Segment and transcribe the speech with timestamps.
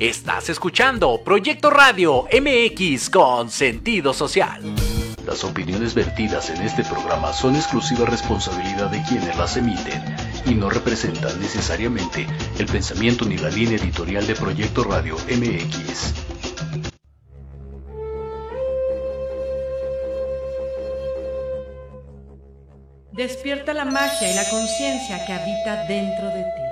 [0.00, 4.60] Estás escuchando Proyecto Radio MX con sentido social.
[5.24, 10.04] Las opiniones vertidas en este programa son exclusiva responsabilidad de quienes las emiten
[10.44, 12.26] y no representan necesariamente
[12.58, 16.12] el pensamiento ni la línea editorial de Proyecto Radio MX.
[23.12, 26.66] Despierta la magia y la conciencia que habita dentro de ti.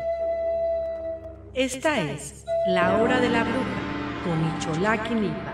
[1.55, 3.85] Esta es la hora de la bruja
[4.25, 5.53] con Icholaki Nipa.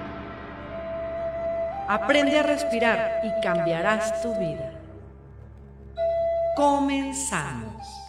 [1.89, 4.71] Aprende a respirar y cambiarás tu vida.
[6.55, 8.00] Comenzamos.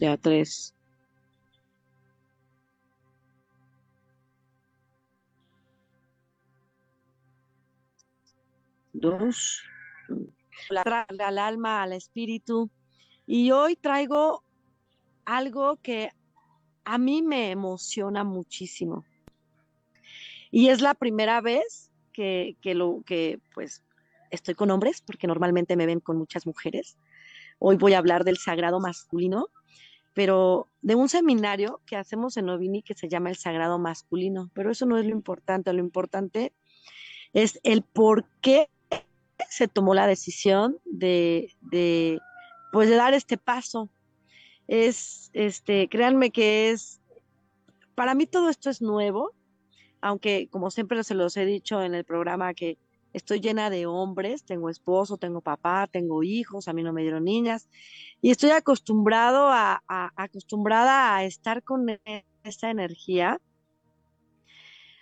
[0.00, 0.74] Ya tres.
[8.94, 9.62] Dos.
[10.70, 12.70] Al alma, al espíritu.
[13.26, 14.42] Y hoy traigo
[15.26, 16.10] algo que
[16.84, 19.04] a mí me emociona muchísimo.
[20.50, 23.84] Y es la primera vez que, que lo que pues
[24.30, 26.96] estoy con hombres, porque normalmente me ven con muchas mujeres.
[27.58, 29.48] Hoy voy a hablar del sagrado masculino,
[30.14, 34.50] pero de un seminario que hacemos en Novini que se llama el sagrado masculino.
[34.54, 36.52] Pero eso no es lo importante, lo importante
[37.32, 38.68] es el por qué
[39.48, 42.20] se tomó la decisión de, de
[42.72, 43.88] pues de dar este paso.
[44.68, 47.00] Es, este, créanme que es,
[47.94, 49.32] para mí todo esto es nuevo,
[50.00, 52.78] aunque como siempre se los he dicho en el programa que
[53.12, 57.24] estoy llena de hombres, tengo esposo, tengo papá, tengo hijos, a mí no me dieron
[57.24, 57.68] niñas,
[58.22, 63.40] y estoy acostumbrado a, a- acostumbrada a estar con e- esta energía.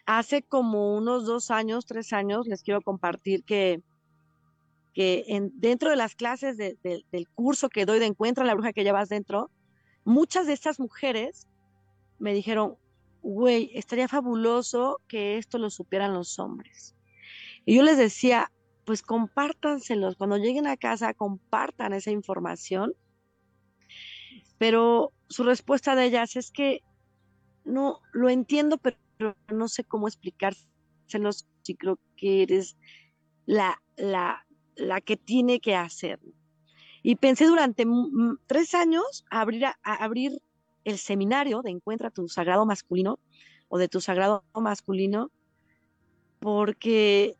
[0.06, 3.82] Hace como unos dos años, tres años, les quiero compartir que,
[4.94, 8.54] que en, dentro de las clases de- de- del curso que doy de Encuentra la
[8.54, 9.50] bruja que llevas dentro,
[10.04, 11.46] muchas de estas mujeres
[12.18, 12.76] me dijeron,
[13.22, 16.94] güey, estaría fabuloso que esto lo supieran los hombres.
[17.64, 18.50] Y yo les decía,
[18.84, 22.94] pues compártanselos, cuando lleguen a casa, compartan esa información.
[24.56, 26.82] Pero su respuesta de ellas es que
[27.64, 28.96] no, lo entiendo, pero
[29.52, 32.76] no sé cómo explicárselos si creo que eres
[33.46, 36.32] la, la, la que tiene que hacerlo.
[37.02, 37.86] Y pensé durante
[38.46, 40.40] tres años abrir, abrir
[40.84, 43.18] el seminario de Encuentra tu Sagrado Masculino
[43.68, 45.30] o de tu Sagrado Masculino,
[46.40, 47.36] porque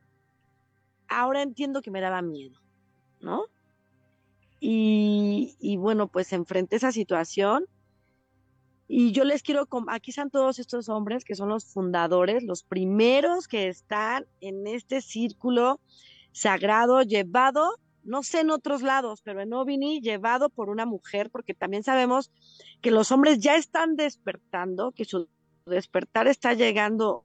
[1.08, 2.60] ahora entiendo que me daba miedo,
[3.20, 3.44] ¿no?
[4.60, 7.66] y, bueno, pues enfrenté esa situación.
[8.88, 13.46] Y yo les quiero, aquí están todos estos hombres que son los fundadores, los primeros
[13.46, 15.78] que están en este círculo
[16.32, 21.52] sagrado llevado, no sé en otros lados, pero en Ovini llevado por una mujer, porque
[21.52, 22.30] también sabemos
[22.80, 25.28] que los hombres ya están despertando, que su
[25.66, 27.24] despertar está llegando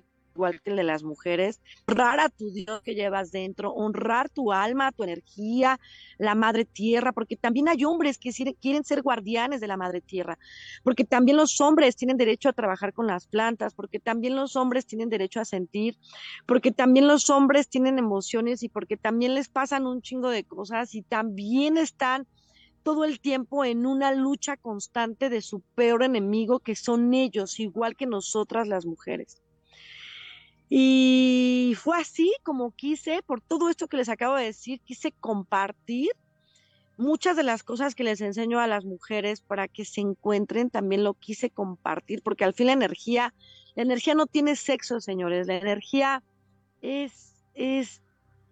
[0.41, 4.51] igual que el de las mujeres, honrar a tu Dios que llevas dentro, honrar tu
[4.51, 5.79] alma, tu energía,
[6.17, 10.39] la madre tierra, porque también hay hombres que quieren ser guardianes de la madre tierra,
[10.83, 14.87] porque también los hombres tienen derecho a trabajar con las plantas, porque también los hombres
[14.87, 15.95] tienen derecho a sentir,
[16.47, 20.95] porque también los hombres tienen emociones y porque también les pasan un chingo de cosas
[20.95, 22.25] y también están
[22.83, 27.95] todo el tiempo en una lucha constante de su peor enemigo, que son ellos, igual
[27.95, 29.40] que nosotras las mujeres.
[30.73, 36.11] Y fue así como quise, por todo esto que les acabo de decir, quise compartir
[36.95, 41.03] muchas de las cosas que les enseño a las mujeres para que se encuentren, también
[41.03, 43.33] lo quise compartir, porque al fin la energía,
[43.75, 46.23] la energía no tiene sexo, señores, la energía
[46.81, 48.01] es, es,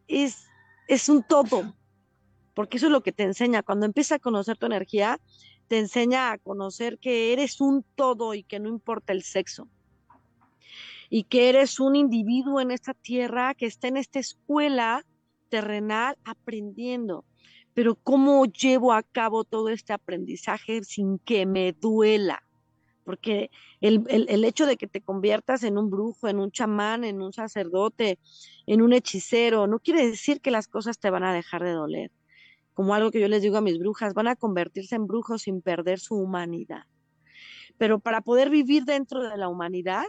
[0.10, 0.44] es,
[0.90, 1.74] es un todo,
[2.54, 3.64] porque eso es lo que te enseña.
[3.64, 5.22] Cuando empiezas a conocer tu energía,
[5.70, 9.70] te enseña a conocer que eres un todo y que no importa el sexo
[11.10, 15.06] y que eres un individuo en esta tierra que está en esta escuela
[15.50, 17.26] terrenal aprendiendo.
[17.74, 22.44] Pero ¿cómo llevo a cabo todo este aprendizaje sin que me duela?
[23.04, 23.50] Porque
[23.82, 27.34] el, el, hecho de que te conviertas en un brujo, en un chamán, en un
[27.34, 28.20] sacerdote,
[28.68, 32.12] en un hechicero, no quiere decir que las cosas te van a dejar de doler.
[32.76, 35.62] Como algo que yo les digo a mis brujas, van a convertirse en brujos sin
[35.62, 36.84] perder su humanidad.
[37.80, 40.06] Pero para poder vivir dentro de la humanidad,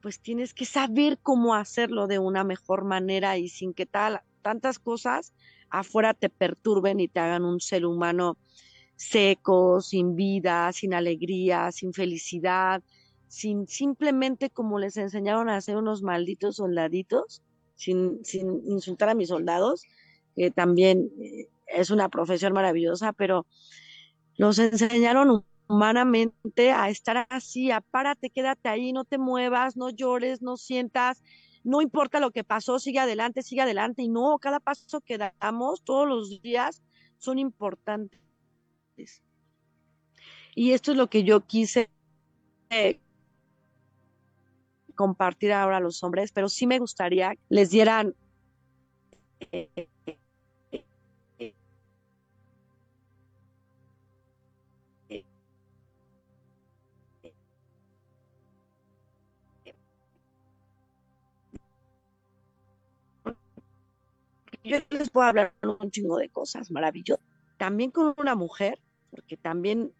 [0.00, 4.78] pues tienes que saber cómo hacerlo de una mejor manera y sin que tal, tantas
[4.78, 5.32] cosas
[5.70, 8.36] afuera te perturben y te hagan un ser humano
[8.96, 12.82] seco, sin vida, sin alegría, sin felicidad,
[13.28, 17.42] sin simplemente como les enseñaron a hacer unos malditos soldaditos,
[17.76, 19.84] sin, sin insultar a mis soldados,
[20.34, 21.10] que también
[21.66, 23.46] es una profesión maravillosa, pero
[24.36, 30.42] los enseñaron humanamente a estar así, a párate, quédate ahí, no te muevas, no llores,
[30.42, 31.22] no sientas,
[31.62, 34.02] no importa lo que pasó, sigue adelante, sigue adelante.
[34.02, 36.82] Y no, cada paso que damos todos los días
[37.18, 38.20] son importantes.
[40.54, 41.90] Y esto es lo que yo quise
[42.70, 42.98] eh,
[44.94, 48.14] compartir ahora a los hombres, pero sí me gustaría les dieran
[49.52, 49.88] eh,
[64.68, 67.24] yo les puedo hablar un chingo de cosas maravillosas.
[67.56, 68.78] También con una mujer,
[69.10, 69.92] porque también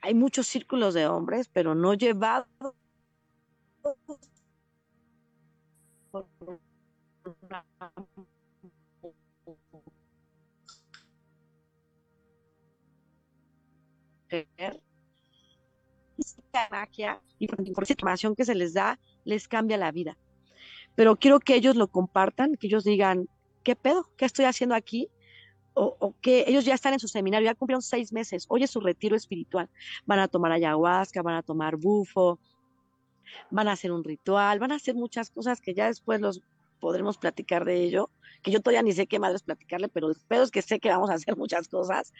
[0.00, 2.46] hay muchos círculos de hombres, pero no llevados
[6.10, 6.26] por
[7.42, 7.64] una
[14.30, 14.80] mujer.
[17.38, 20.16] Y por esa información que se les da, les cambia la vida.
[20.94, 23.28] Pero quiero que ellos lo compartan, que ellos digan,
[23.68, 24.08] ¿qué pedo?
[24.16, 25.10] ¿Qué estoy haciendo aquí?
[25.74, 28.80] O, que ellos ya están en su seminario, ya cumplieron seis meses, hoy es su
[28.80, 29.68] retiro espiritual,
[30.06, 32.38] van a tomar ayahuasca, van a tomar bufo,
[33.50, 36.40] van a hacer un ritual, van a hacer muchas cosas que ya después los
[36.80, 38.08] podremos platicar de ello,
[38.42, 40.88] que yo todavía ni sé qué madres platicarle, pero el pedo es que sé que
[40.88, 42.14] vamos a hacer muchas cosas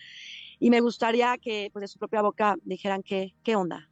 [0.60, 3.88] y me gustaría que pues de su propia boca dijeran qué, qué onda.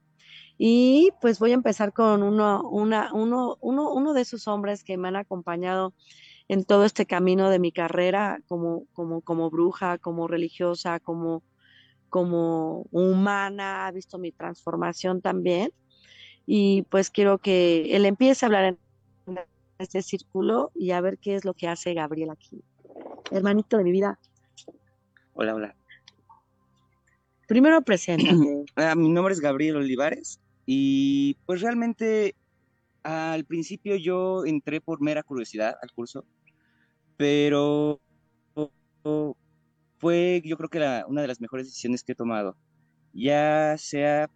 [0.59, 4.99] Y pues voy a empezar con uno, una, uno, uno, uno de esos hombres que
[4.99, 5.95] me han acompañado
[6.49, 11.43] en todo este camino de mi carrera como, como, como bruja, como religiosa, como,
[12.09, 15.73] como humana, ha visto mi transformación también.
[16.47, 18.77] Y pues quiero que él empiece a hablar
[19.27, 19.39] en
[19.79, 22.63] este círculo y a ver qué es lo que hace Gabriel aquí.
[23.31, 24.19] Hermanito de mi vida.
[25.35, 25.77] Hola, hola.
[27.47, 28.35] Primero preséntate.
[28.77, 32.35] Ah, mi nombre es Gabriel Olivares y pues realmente
[33.03, 36.25] al principio yo entré por mera curiosidad al curso,
[37.17, 38.01] pero
[39.99, 42.57] fue yo creo que la, una de las mejores decisiones que he tomado.
[43.13, 44.31] Ya sea,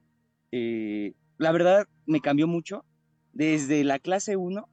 [0.52, 2.84] eh, la verdad me cambió mucho
[3.32, 4.68] desde la clase 1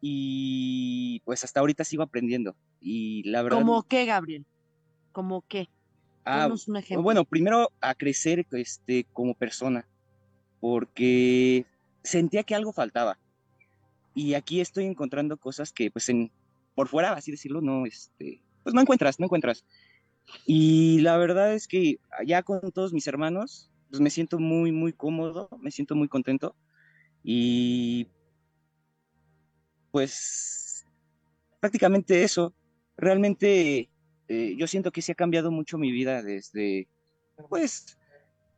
[0.00, 2.56] y pues hasta ahorita sigo aprendiendo.
[2.80, 3.58] Y la verdad...
[3.58, 4.46] ¿Cómo qué, Gabriel?
[5.12, 5.68] ¿Cómo qué?
[6.24, 7.02] Ah, Danos un ejemplo.
[7.02, 9.88] Bueno, primero a crecer este, como persona,
[10.60, 11.66] porque
[12.02, 13.18] sentía que algo faltaba.
[14.14, 16.30] Y aquí estoy encontrando cosas que, pues, en,
[16.78, 19.64] por fuera, así decirlo, no, este, pues no encuentras, no encuentras.
[20.46, 24.92] Y la verdad es que ya con todos mis hermanos, pues me siento muy, muy
[24.92, 26.54] cómodo, me siento muy contento.
[27.24, 28.06] Y
[29.90, 30.86] pues
[31.58, 32.54] prácticamente eso.
[32.96, 33.90] Realmente
[34.28, 36.86] eh, yo siento que sí ha cambiado mucho mi vida desde,
[37.48, 37.97] pues,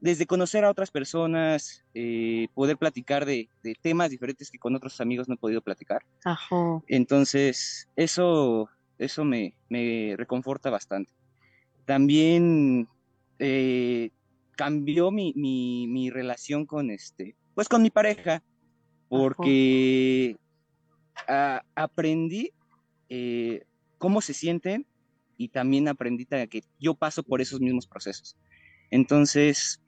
[0.00, 5.00] desde conocer a otras personas, eh, poder platicar de, de temas diferentes que con otros
[5.00, 6.02] amigos no he podido platicar.
[6.24, 6.80] Ajá.
[6.86, 11.12] Entonces, eso, eso me, me reconforta bastante.
[11.86, 12.88] También
[13.38, 14.10] eh,
[14.52, 18.42] cambió mi, mi, mi relación con este, pues con mi pareja,
[19.08, 20.36] porque
[21.28, 22.50] a- aprendí
[23.08, 23.62] eh,
[23.98, 24.86] cómo se sienten
[25.36, 28.36] y también aprendí que yo paso por esos mismos procesos.
[28.90, 29.79] Entonces,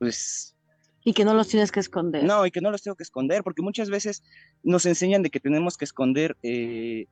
[0.00, 0.56] pues
[1.04, 2.24] Y que no los tienes que esconder.
[2.24, 4.22] no, y que no los tengo que esconder, porque muchas veces
[4.64, 7.06] nos enseñan de que tenemos que esconder, eh,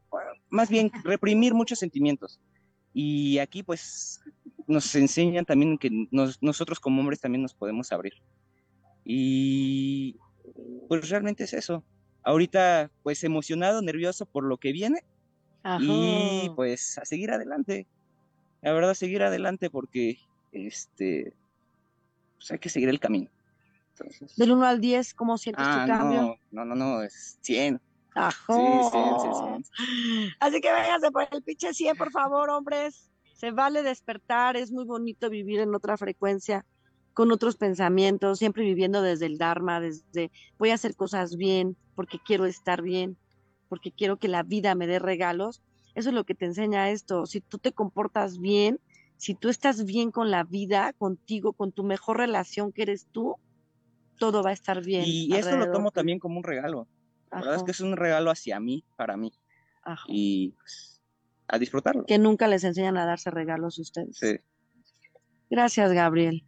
[0.50, 2.40] más bien reprimir muchos sentimientos.
[2.92, 4.21] Y aquí pues
[4.66, 8.14] nos enseñan también que nos- nosotros como hombres también nos podemos abrir.
[9.04, 10.16] Y
[10.88, 11.85] pues realmente es eso.
[12.23, 15.04] Ahorita pues emocionado, nervioso por lo que viene
[15.62, 15.78] Ajá.
[15.83, 17.87] y pues a seguir adelante.
[18.62, 20.18] La verdad, seguir adelante porque
[20.52, 21.33] este,
[22.38, 23.30] pues hay que seguir el camino.
[23.97, 26.30] Entonces, Del 1 al 10, ¿cómo sientes Ah, tu cambio?
[26.30, 27.80] no, no, no, no, es 100.
[28.14, 28.38] Ajá.
[28.49, 29.66] Sí, 100, 100, 100.
[30.40, 33.11] Así que vénganse por el pinche 100, por favor, hombres.
[33.33, 36.64] Se vale despertar, es muy bonito vivir en otra frecuencia,
[37.12, 42.18] con otros pensamientos, siempre viviendo desde el Dharma, desde voy a hacer cosas bien, porque
[42.25, 43.18] quiero estar bien,
[43.68, 45.62] porque quiero que la vida me dé regalos.
[45.95, 47.26] Eso es lo que te enseña esto.
[47.26, 48.80] Si tú te comportas bien,
[49.18, 53.37] si tú estás bien con la vida, contigo, con tu mejor relación que eres tú,
[54.16, 55.04] todo va a estar bien.
[55.06, 56.88] Y esto lo tomo también como un regalo.
[57.30, 59.32] La verdad es que es un regalo hacia mí, para mí.
[59.82, 60.04] ajá.
[60.08, 61.02] Y pues,
[61.48, 62.04] a disfrutarlo.
[62.06, 64.16] Que nunca les enseñan a darse regalos a ustedes.
[64.16, 64.38] Sí.
[65.50, 66.44] Gracias, Gabriel.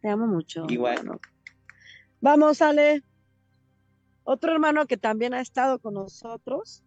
[0.00, 0.64] Te amo mucho.
[0.68, 0.98] Igual.
[0.98, 1.20] hermano.
[2.20, 3.02] Vamos, Ale.
[4.24, 6.82] Otro hermano que también ha estado con nosotros.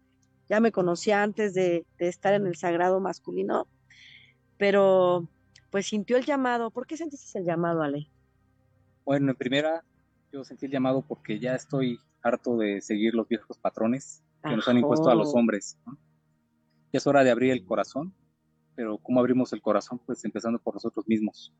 [0.48, 3.68] Ya me conocía antes de, de estar en el sagrado masculino,
[4.58, 5.28] pero
[5.70, 6.70] pues sintió el llamado.
[6.70, 8.08] ¿Por qué sentiste el llamado, Ale?
[9.04, 9.84] Bueno, en primera,
[10.32, 14.68] yo sentí el llamado porque ya estoy harto de seguir los viejos patrones que nos
[14.68, 15.78] han impuesto a los hombres.
[15.86, 15.96] ¿no?
[16.92, 18.14] Ya es hora de abrir el corazón,
[18.74, 20.00] pero ¿cómo abrimos el corazón?
[20.04, 21.52] Pues empezando por nosotros mismos.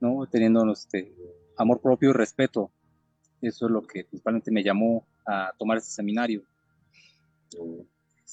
[0.00, 0.26] ¿no?
[0.30, 1.14] Teniendo este
[1.56, 2.70] amor propio y respeto.
[3.40, 6.42] Eso es lo que principalmente me llamó a tomar este seminario.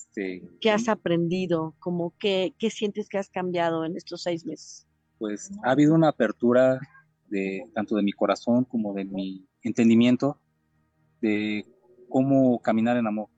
[0.07, 1.75] Este, ¿Qué has aprendido?
[1.79, 4.87] Como ¿Qué sientes que has cambiado en estos seis meses?
[5.21, 6.79] pues ha habido una apertura
[7.29, 10.41] de tanto de mi corazón como de mi entendimiento
[11.21, 11.63] de
[12.09, 13.29] cómo caminar en amor.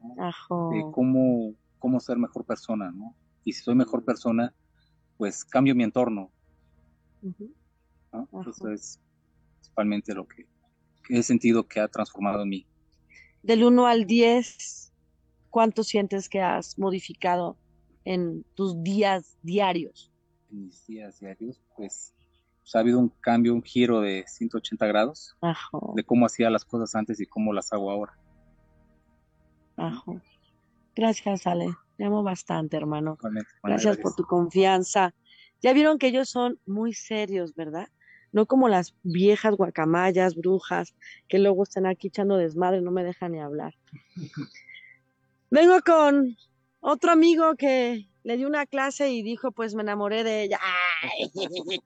[0.00, 0.70] ¿no?
[0.70, 3.14] De cómo, cómo ser mejor persona, ¿no?
[3.44, 4.52] Y si soy mejor persona,
[5.16, 6.32] pues cambio mi entorno.
[8.50, 9.00] Eso es
[9.60, 10.44] principalmente lo que,
[11.04, 12.66] que he sentido que ha transformado en mí.
[13.44, 14.87] Del 1 al 10,
[15.50, 17.56] ¿cuánto sientes que has modificado
[18.04, 20.12] en tus días diarios?
[20.50, 22.14] En mis días diarios, pues,
[22.60, 26.64] pues, ha habido un cambio, un giro de 180 grados Ajo, de cómo hacía las
[26.64, 28.18] cosas antes y cómo las hago ahora.
[29.76, 30.20] ajo.
[30.94, 31.68] Gracias, Ale.
[31.96, 33.18] Te amo bastante, hermano.
[33.20, 35.14] Juana, Gracias por tu confianza.
[35.60, 37.88] Ya vieron que ellos son muy serios, ¿verdad?
[38.32, 40.94] No como las viejas guacamayas, brujas,
[41.28, 43.74] que luego están aquí echando desmadre, no me dejan ni hablar.
[45.50, 46.36] Vengo con
[46.80, 50.60] otro amigo que le dio una clase y dijo, pues me enamoré de ella.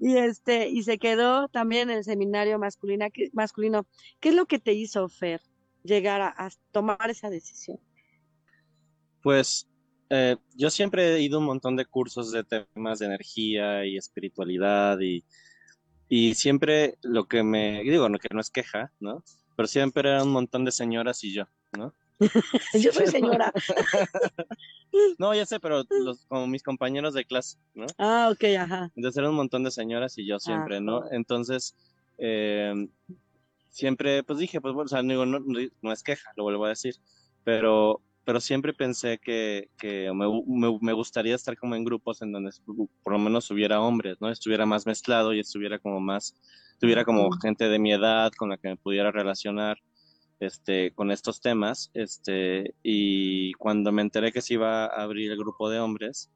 [0.00, 3.86] Y este, y se quedó también en el seminario masculina, masculino.
[4.20, 5.40] ¿Qué es lo que te hizo, Fer,
[5.82, 7.78] llegar a, tomar esa decisión?
[9.22, 9.68] Pues
[10.10, 13.96] eh, yo siempre he ido a un montón de cursos de temas de energía y
[13.96, 15.24] espiritualidad y,
[16.08, 19.24] y siempre lo que me, digo, no, que no es queja, ¿no?
[19.56, 21.44] Pero siempre era un montón de señoras y yo,
[21.76, 21.94] ¿no?
[22.74, 23.52] Yo soy señora.
[25.18, 27.86] No, ya sé, pero los, como mis compañeros de clase, ¿no?
[27.98, 28.90] Ah, ok, ajá.
[28.96, 31.10] Entonces eran un montón de señoras y yo siempre, ¿no?
[31.10, 31.76] Entonces,
[32.18, 32.88] eh,
[33.68, 36.70] siempre, pues dije, pues bueno, o sea, digo, no, no- es queja, lo vuelvo a
[36.70, 36.94] decir,
[37.44, 42.32] pero, pero siempre pensé que, que me, me- me gustaría estar como en grupos en
[42.32, 42.50] donde
[43.02, 44.30] por lo menos hubiera hombres, ¿no?
[44.30, 46.34] Estuviera más mezclado y estuviera como más,
[46.80, 49.78] tuviera como gente de mi edad con la que me pudiera relacionar.
[50.40, 55.38] Este, con estos temas, este, y cuando me enteré que se iba a abrir el
[55.38, 56.30] grupo de hombres,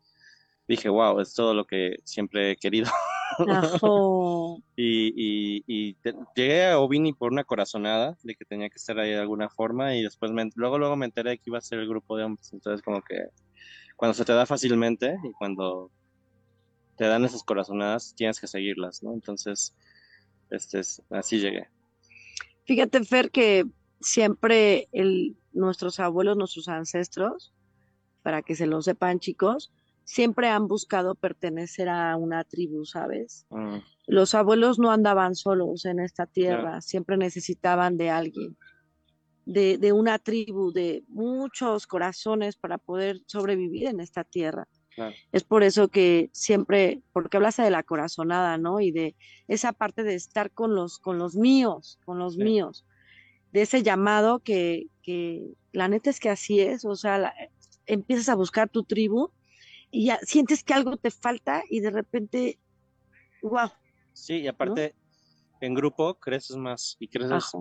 [0.66, 2.90] dije, wow, es todo lo que siempre he querido.
[4.76, 5.09] Y,
[5.56, 9.11] y, y te- llegué a Ovini por una corazonada de que tenía que estar ahí
[9.11, 11.88] de alguna forma y después me- luego luego me enteré que iba a ser el
[11.88, 12.52] grupo de hombres.
[12.52, 13.25] Entonces como que
[13.97, 15.90] cuando se te da fácilmente y cuando
[16.97, 19.12] te dan esas corazonadas tienes que seguirlas, ¿no?
[19.14, 19.75] Entonces,
[20.50, 21.68] este es, así llegué.
[22.64, 23.64] Fíjate, Fer, que
[24.02, 27.54] siempre el, nuestros abuelos, nuestros ancestros,
[28.23, 29.73] para que se lo sepan, chicos,
[30.04, 33.47] siempre han buscado pertenecer a una tribu, ¿sabes?
[33.50, 38.56] Mm, Los abuelos no andaban solos en esta tierra, siempre necesitaban de alguien,
[39.44, 44.68] de, de una tribu, de muchos corazones para poder sobrevivir en esta tierra.
[45.32, 48.78] Es por eso que siempre, porque hablas de la corazonada, ¿no?
[48.80, 49.16] Y de
[49.49, 52.42] esa parte de estar con los, con los míos, con los Sí.
[52.42, 52.85] míos,
[53.52, 57.35] de ese llamado que, que la neta es que así es, o sea, la-
[57.87, 59.30] empiezas a buscar tu tribu
[59.90, 62.59] y ya sientes que algo te falta y de repente,
[63.42, 63.71] wow,
[64.12, 64.94] Sí, y aparte
[65.61, 67.52] en grupo creces más y creces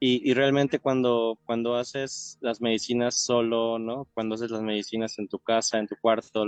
[0.00, 4.08] Y, y realmente cuando, cuando haces las medicinas solo, ¿no?
[4.14, 6.44] Cuando haces las medicinas en tu casa, en tu cuarto,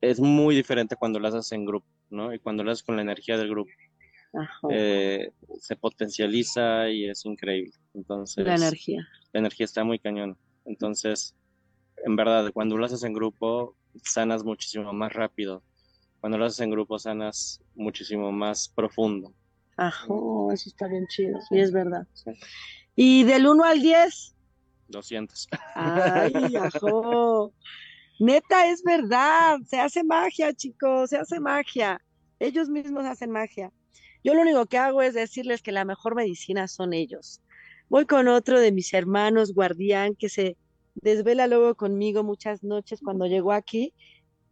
[0.00, 2.32] es muy diferente cuando las haces en grupo, ¿no?
[2.32, 3.70] Y cuando lo haces con la energía del grupo,
[4.70, 5.30] eh,
[5.60, 7.72] se potencializa y es increíble.
[7.94, 9.06] Entonces, la energía.
[9.32, 10.36] la energía está muy cañón.
[10.64, 11.34] Entonces,
[12.04, 15.62] en verdad, cuando lo haces en grupo, sanas muchísimo más rápido.
[16.20, 19.32] Cuando lo haces en grupo, sanas muchísimo más profundo.
[19.76, 22.06] Ajo, eso está bien chido, y es verdad.
[22.14, 22.30] Sí.
[22.94, 24.34] Y del 1 al 10,
[24.88, 25.48] 200.
[25.74, 27.52] Ay, ajo.
[28.18, 29.58] Neta, es verdad.
[29.66, 32.00] Se hace magia, chicos, se hace magia.
[32.38, 33.72] Ellos mismos hacen magia.
[34.26, 37.40] Yo lo único que hago es decirles que la mejor medicina son ellos.
[37.88, 40.56] Voy con otro de mis hermanos, guardián, que se
[40.96, 43.94] desvela luego conmigo muchas noches cuando llegó aquí.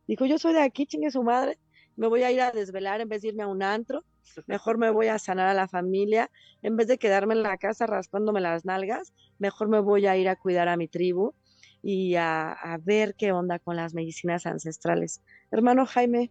[0.06, 1.58] Dijo, yo soy de aquí, chingue su madre.
[1.96, 4.04] Me voy a ir a desvelar en vez de irme a un antro.
[4.46, 6.30] Mejor me voy a sanar a la familia.
[6.62, 10.28] En vez de quedarme en la casa raspándome las nalgas, mejor me voy a ir
[10.28, 11.34] a cuidar a mi tribu
[11.82, 15.20] y a, a ver qué onda con las medicinas ancestrales.
[15.50, 16.30] Hermano Jaime,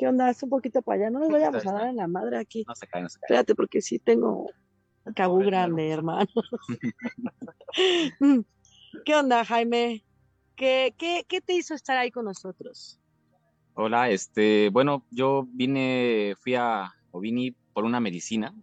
[0.00, 0.28] ¿qué onda?
[0.28, 1.10] Haz un poquito para allá.
[1.10, 2.64] No nos vayamos a dar en la madre aquí.
[2.66, 3.26] No se cae, no se cae.
[3.26, 4.50] Espérate, porque sí tengo
[5.14, 6.26] cabú grande, hermano.
[9.04, 10.02] ¿Qué onda, Jaime?
[10.56, 12.98] ¿Qué, qué, ¿Qué te hizo estar ahí con nosotros?
[13.74, 18.54] Hola, este, bueno, yo vine, fui a Ovini por una medicina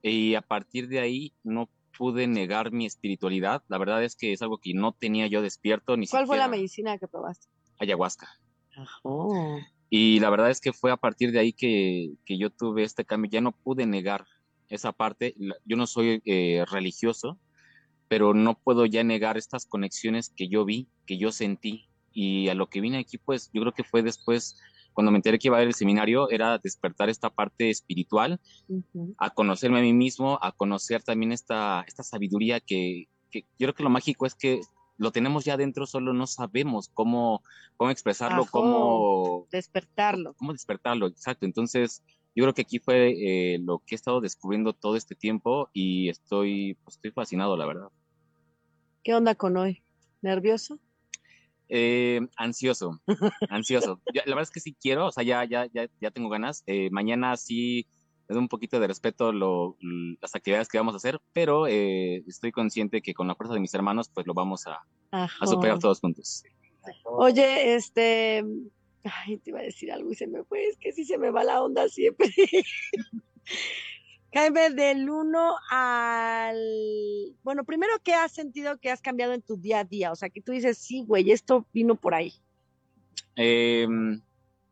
[0.00, 3.62] y a partir de ahí no pude negar mi espiritualidad.
[3.68, 6.48] La verdad es que es algo que no tenía yo despierto ni ¿Cuál fue la
[6.48, 7.48] medicina que probaste?
[7.78, 8.28] ayahuasca.
[9.02, 12.82] Oh, Y la verdad es que fue a partir de ahí que, que yo tuve
[12.82, 13.30] este cambio.
[13.30, 14.26] Ya no pude negar
[14.68, 15.34] esa parte.
[15.64, 17.38] Yo no soy eh, religioso,
[18.08, 21.88] pero no puedo ya negar estas conexiones que yo vi, que yo sentí.
[22.12, 24.58] Y a lo que vine aquí, pues yo creo que fue después,
[24.94, 28.40] cuando me enteré que iba a haber el seminario, era despertar esta parte espiritual,
[29.18, 33.74] a conocerme a mí mismo, a conocer también esta, esta sabiduría que, que yo creo
[33.74, 34.60] que lo mágico es que
[34.98, 37.42] lo tenemos ya dentro, solo no sabemos cómo,
[37.76, 40.34] cómo expresarlo, cómo, despertarlo.
[40.34, 41.46] cómo despertarlo, exacto.
[41.46, 42.02] Entonces,
[42.34, 46.08] yo creo que aquí fue eh, lo que he estado descubriendo todo este tiempo y
[46.08, 47.88] estoy, pues, estoy fascinado, la verdad.
[49.02, 49.82] ¿Qué onda con hoy?
[50.22, 50.78] ¿Nervioso?
[51.68, 53.00] Eh, ansioso,
[53.48, 54.00] ansioso.
[54.14, 56.62] La verdad es que sí quiero, o sea, ya, ya, ya, ya tengo ganas.
[56.66, 57.86] Eh, mañana sí
[58.28, 59.76] doy un poquito de respeto lo,
[60.20, 63.60] las actividades que vamos a hacer, pero eh, estoy consciente que con la fuerza de
[63.60, 66.44] mis hermanos, pues lo vamos a, a superar todos juntos.
[67.04, 68.44] Oye, este,
[69.04, 71.30] ay, te iba a decir algo y se me fue, es que sí se me
[71.30, 72.28] va la onda siempre.
[74.32, 79.80] Jaime, del 1 al, bueno, primero, ¿qué has sentido que has cambiado en tu día
[79.80, 80.12] a día?
[80.12, 82.34] O sea, que tú dices, sí, güey, esto vino por ahí.
[83.36, 83.86] Eh,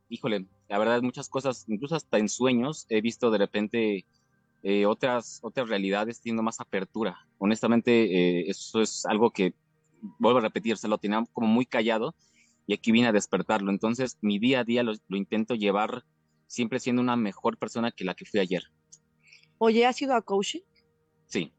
[0.09, 4.07] híjole, la verdad, muchas cosas, incluso hasta en sueños, he visto de repente
[4.65, 7.17] eh, otras, otras realidades teniendo más apertura.
[7.39, 9.55] Honestamente, eh, eso es algo que,
[10.19, 12.17] vuelvo a repetir, se lo tenía como muy callado
[12.67, 13.71] y aquí vine a despertarlo.
[13.71, 16.03] Entonces, mi día a día lo, lo intento llevar
[16.49, 18.65] siempre siendo una mejor persona que la que fui ayer.
[19.59, 20.63] Oye, ¿has ido a coaching?
[21.27, 21.53] Sí,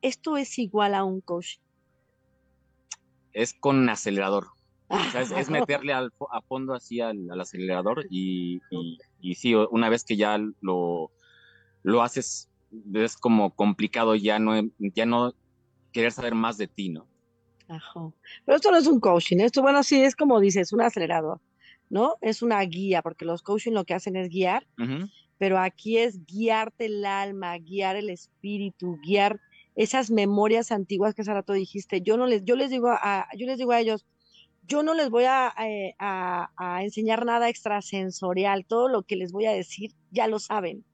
[0.00, 1.58] Esto es igual a un coaching.
[3.32, 4.50] es con acelerador.
[4.94, 9.34] O sea, es, es meterle al, a fondo así al, al acelerador y, y, y
[9.34, 11.10] sí, una vez que ya lo,
[11.82, 12.50] lo haces,
[12.92, 15.34] es como complicado ya no, ya no
[15.92, 17.06] querer saber más de ti, ¿no?
[17.68, 18.12] Ajá.
[18.44, 21.40] Pero esto no es un coaching, esto, bueno, sí, es como dices, un acelerador,
[21.88, 22.16] ¿no?
[22.20, 24.66] Es una guía, porque los coaching lo que hacen es guiar,
[25.38, 29.40] pero aquí es guiarte el alma, guiar el espíritu, guiar
[29.74, 32.00] esas memorias antiguas que hace rato dijiste.
[32.00, 34.06] Yo no les, yo les digo a, yo les digo a ellos,
[34.66, 39.32] yo no les voy a, eh, a- a enseñar nada extrasensorial, todo lo que les
[39.32, 40.84] voy a decir ya lo saben.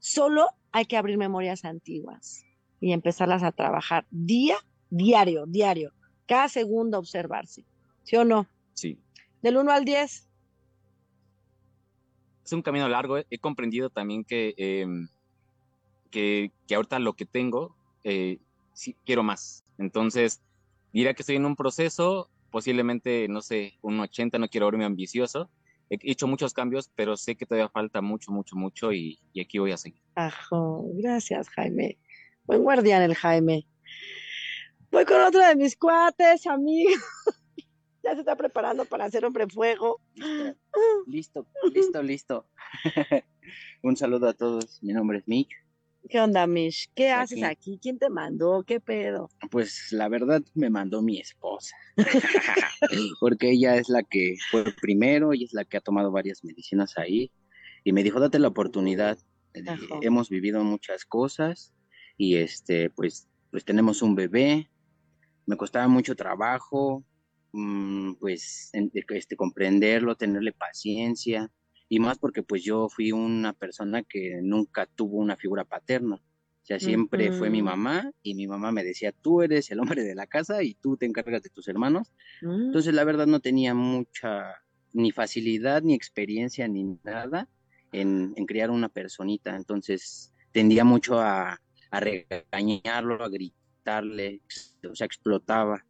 [0.00, 2.44] Solo hay que abrir memorias antiguas
[2.80, 4.56] y empezarlas a trabajar día,
[4.90, 5.92] diario, diario,
[6.26, 7.64] cada segundo observarse,
[8.02, 8.46] ¿sí o no?
[8.74, 8.98] Sí.
[9.42, 10.28] Del 1 al 10,
[12.44, 13.18] es un camino largo.
[13.18, 14.86] He comprendido también que, eh,
[16.10, 18.38] que, que ahorita lo que tengo, eh,
[18.74, 19.64] sí quiero más.
[19.78, 20.42] Entonces,
[20.92, 25.50] diría que estoy en un proceso, posiblemente, no sé, un 80, no quiero verme ambicioso.
[25.90, 29.58] He hecho muchos cambios, pero sé que todavía falta mucho, mucho, mucho y, y aquí
[29.58, 30.00] voy a seguir.
[30.14, 31.98] Ajo, gracias, Jaime.
[32.44, 33.66] Buen guardián el Jaime.
[34.90, 36.94] Voy con otro de mis cuates, amigos.
[38.04, 40.00] Ya se está preparando para hacer hombre fuego.
[41.06, 42.48] Listo, listo, listo.
[43.82, 44.82] Un saludo a todos.
[44.82, 45.61] Mi nombre es Mitch.
[46.08, 46.90] ¿Qué onda, Mish?
[46.94, 47.44] ¿Qué haces Aquí.
[47.44, 47.78] aquí?
[47.80, 48.64] ¿Quién te mandó?
[48.66, 49.30] ¿Qué pedo?
[49.50, 51.76] Pues la verdad me mandó mi esposa.
[53.20, 56.98] Porque ella es la que fue primero, ella es la que ha tomado varias medicinas
[56.98, 57.30] ahí.
[57.84, 59.18] Y me dijo, date la oportunidad.
[59.66, 59.98] Ajá.
[60.00, 61.74] Hemos vivido muchas cosas
[62.16, 64.70] y este, pues, pues tenemos un bebé.
[65.46, 67.04] Me costaba mucho trabajo,
[67.52, 71.50] mm, pues, este, comprenderlo, tenerle paciencia.
[71.92, 76.16] Y más porque pues yo fui una persona que nunca tuvo una figura paterna.
[76.16, 80.02] O sea, siempre fue mi mamá y mi mamá me decía, tú eres el hombre
[80.04, 82.12] de la casa y tú te encargas de tus hermanos.
[82.40, 87.48] Mm, Entonces, la verdad, no tenía mucha ni facilidad, ni experiencia, ni nada
[87.92, 89.56] en, en criar una personita.
[89.56, 94.42] Entonces, tendía mucho a, a regañarlo, a gritarle,
[94.90, 95.84] o sea, explotaba.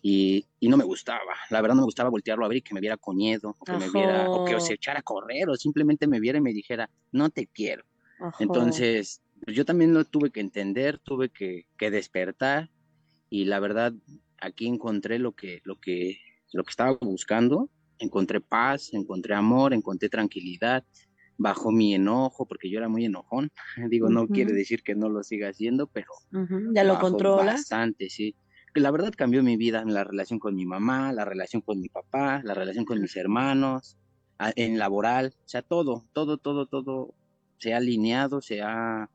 [0.00, 2.74] Y, y no me gustaba, la verdad no me gustaba voltearlo a ver y que
[2.74, 5.56] me viera con miedo, o que me viera, o que se echara a correr, o
[5.56, 7.84] simplemente me viera y me dijera, no te quiero.
[8.18, 8.44] Ajá.
[8.44, 12.70] Entonces, yo también lo tuve que entender, tuve que, que despertar
[13.30, 13.92] y la verdad
[14.40, 16.18] aquí encontré lo que, lo que,
[16.52, 20.84] lo que estaba buscando, encontré paz, encontré amor, encontré tranquilidad,
[21.36, 23.50] bajó mi enojo porque yo era muy enojón.
[23.90, 26.08] Digo, no quiere decir que no lo siga haciendo, pero
[26.74, 27.54] ¿Ya lo bajó controlas?
[27.56, 28.36] Bastante, sí.
[28.74, 31.88] La verdad cambió mi vida en la relación con mi mamá, la relación con mi
[31.88, 33.96] papá, la relación con mis hermanos,
[34.56, 37.14] en laboral, o sea, todo, todo, todo, todo
[37.58, 39.10] se ha alineado, se ha,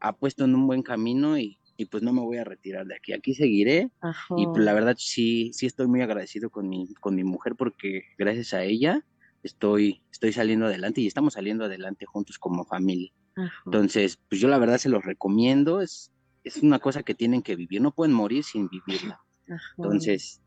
[0.00, 2.94] ha puesto en un buen camino y, y pues no me voy a retirar de
[2.94, 3.12] aquí.
[3.12, 4.34] Aquí seguiré Ajá.
[4.36, 8.02] y pues la verdad sí, sí estoy muy agradecido con mi, con mi mujer porque
[8.16, 9.04] gracias a ella
[9.42, 13.10] estoy, estoy saliendo adelante y estamos saliendo adelante juntos como familia.
[13.36, 13.62] Ajá.
[13.66, 16.12] Entonces, pues yo la verdad se los recomiendo, es,
[16.44, 19.20] es una cosa que tienen que vivir, no pueden morir sin vivirla.
[19.48, 19.72] Ajá.
[19.76, 20.40] Entonces,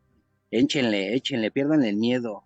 [0.50, 2.44] échenle, échenle, pierdan el miedo,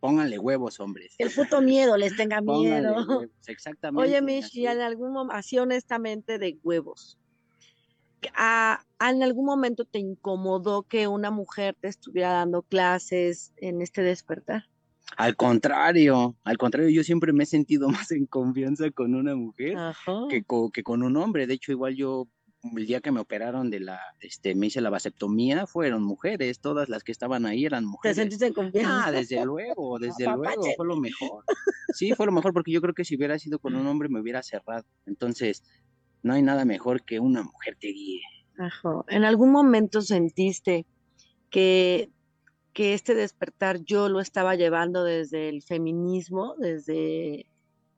[0.00, 1.14] pónganle huevos, hombres.
[1.18, 2.94] El puto miedo les tenga miedo.
[3.06, 4.08] huevos, exactamente.
[4.08, 7.18] Oye, Mish, y en algún momento, así honestamente de huevos,
[8.34, 14.02] ¿a- ¿en algún momento te incomodó que una mujer te estuviera dando clases en este
[14.02, 14.64] despertar?
[15.16, 19.76] Al contrario, al contrario, yo siempre me he sentido más en confianza con una mujer
[20.30, 21.46] que, co- que con un hombre.
[21.46, 22.28] De hecho, igual yo,
[22.62, 26.88] el día que me operaron de la, este, me hice la vasectomía, fueron mujeres, todas
[26.88, 28.16] las que estaban ahí eran ¿Te mujeres.
[28.16, 29.06] sentiste en confianza?
[29.06, 31.44] Ah, desde luego, desde luego, fue lo mejor.
[31.94, 34.18] Sí, fue lo mejor porque yo creo que si hubiera sido con un hombre me
[34.18, 34.86] hubiera cerrado.
[35.04, 35.62] Entonces,
[36.22, 38.22] no hay nada mejor que una mujer te guíe.
[38.56, 39.02] Ajá.
[39.08, 40.86] ¿En algún momento sentiste
[41.50, 42.10] que,
[42.72, 47.44] que este despertar yo lo estaba llevando desde el feminismo, desde,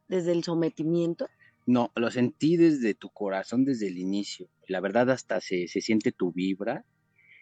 [0.08, 1.28] desde el sometimiento?
[1.66, 4.48] No, lo sentí desde tu corazón, desde el inicio.
[4.68, 6.84] La verdad, hasta se, se siente tu vibra.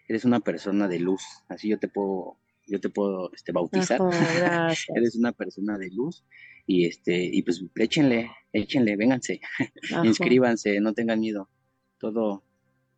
[0.08, 1.22] Eres una persona de luz.
[1.48, 4.00] Así yo te puedo, yo te puedo este, bautizar.
[4.94, 6.24] Eres una persona de luz.
[6.66, 9.40] Y este, y pues échenle, échenle, vénganse,
[10.04, 11.50] inscríbanse, no tengan miedo.
[11.98, 12.44] Todo,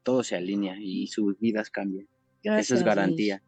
[0.02, 2.06] todo se alinea y sus vidas cambian.
[2.42, 2.86] Eso Gracias, es Mish.
[2.86, 3.42] garantía.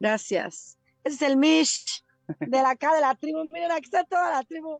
[0.00, 0.78] Gracias.
[1.04, 2.02] Ese es el Mish
[2.40, 3.46] de la acá de la tribu.
[3.52, 4.78] Miren, aquí está toda la tribu.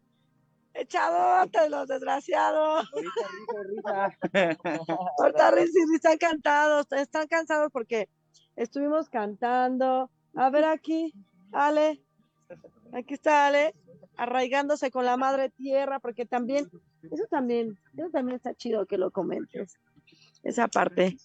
[0.74, 2.90] Echadotes, los desgraciados.
[5.18, 8.08] Ahorita risa y risa, están cantados, están cansados porque
[8.56, 10.10] estuvimos cantando.
[10.34, 11.14] A ver aquí,
[11.52, 12.02] Ale.
[12.92, 13.74] Aquí está Ale,
[14.16, 16.68] arraigándose con la madre tierra, porque también,
[17.02, 19.78] eso también, eso también está chido que lo comentes.
[20.42, 21.16] Esa parte.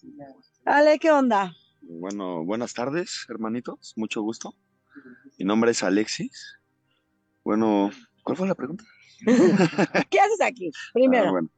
[0.64, 1.52] Ale, ¿qué onda?
[1.82, 3.94] Bueno, buenas tardes, hermanitos.
[3.96, 4.54] Mucho gusto.
[5.38, 6.58] Mi nombre es Alexis.
[7.44, 7.90] Bueno,
[8.22, 8.84] ¿cuál fue la pregunta?
[10.10, 10.70] ¿Qué haces aquí?
[10.92, 11.28] Primero.
[11.28, 11.50] Ah, bueno.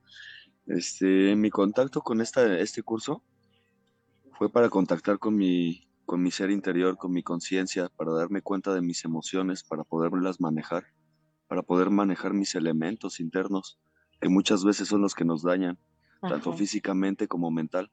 [0.67, 3.23] Este, mi contacto con esta, este curso
[4.39, 8.75] fue para contactar con mi, con mi ser interior, con mi conciencia, para darme cuenta
[8.75, 10.85] de mis emociones, para poderlas manejar,
[11.49, 13.81] para poder manejar mis elementos internos,
[14.21, 15.79] que muchas veces son los que nos dañan,
[16.21, 17.91] tanto físicamente como mental.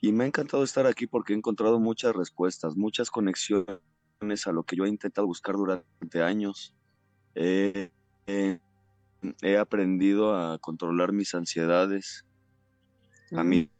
[0.00, 3.80] Y me ha encantado estar aquí porque he encontrado muchas respuestas, muchas conexiones
[4.46, 6.74] a lo que yo he intentado buscar durante años.
[7.34, 7.90] Eh,
[8.26, 8.58] eh,
[9.42, 12.24] he aprendido a controlar mis ansiedades,
[13.32, 13.70] a, mí,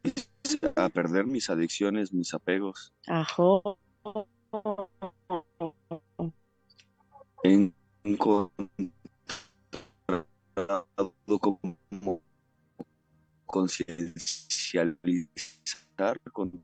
[0.75, 2.93] a perder mis adicciones, mis apegos.
[3.07, 3.79] Ajo.
[7.43, 8.51] Encontrado
[11.39, 12.21] como
[13.45, 16.63] conciencializar con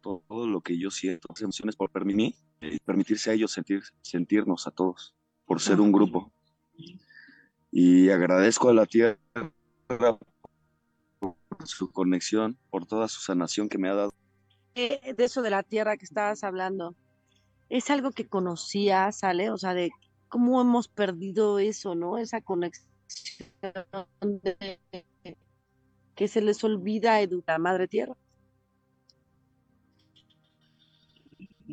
[0.00, 4.66] todo lo que yo siento, las emociones por permitir, eh, permitirse a ellos sentir, sentirnos
[4.66, 5.14] a todos,
[5.52, 6.32] por ser un grupo.
[7.70, 9.18] Y agradezco a la tierra
[11.18, 11.36] por
[11.66, 14.12] su conexión, por toda su sanación que me ha dado.
[14.74, 16.94] Eh, de eso de la tierra que estabas hablando,
[17.68, 19.50] es algo que conocías, ¿sale?
[19.50, 19.90] O sea, de
[20.28, 22.16] cómo hemos perdido eso, ¿no?
[22.16, 22.88] Esa conexión
[24.22, 24.80] de
[26.14, 28.16] que se les olvida educar a Madre Tierra.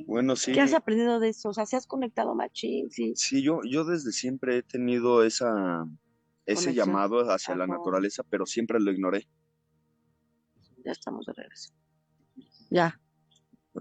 [0.08, 0.52] Bueno, sí.
[0.54, 1.50] ¿Qué has aprendido de eso?
[1.50, 2.90] O sea, ¿se has conectado machín?
[2.92, 3.14] Sí.
[3.16, 5.86] Sí, yo, yo desde siempre he tenido esa,
[6.46, 6.74] ese Conexión.
[6.88, 9.28] llamado hacia la naturaleza, pero siempre lo ignoré.
[10.86, 11.74] Ya estamos de regreso.
[12.70, 13.00] Ya.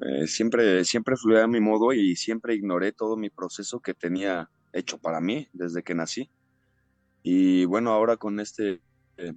[0.00, 4.50] Eh, siempre, siempre fluí a mi modo y siempre ignoré todo mi proceso que tenía
[4.72, 6.30] hecho para mí desde que nací.
[7.22, 8.80] Y bueno, ahora con este,
[9.16, 9.32] eh,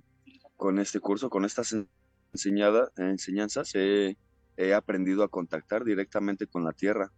[0.56, 1.90] con este curso, con estas en-
[2.34, 4.18] enseñada, enseñanzas, he,
[4.58, 7.12] he aprendido a contactar directamente con la tierra,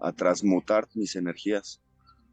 [0.00, 1.82] a transmutar mis energías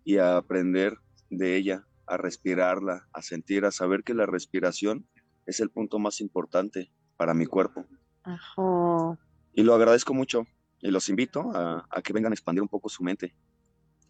[0.04, 0.98] y a aprender
[1.30, 5.08] de ella, a respirarla, a sentir, a saber que la respiración
[5.46, 7.86] es el punto más importante para mi cuerpo.
[8.24, 9.18] Ajo.
[9.54, 10.46] Y lo agradezco mucho
[10.82, 13.36] y los invito a, a que vengan a expandir un poco su mente,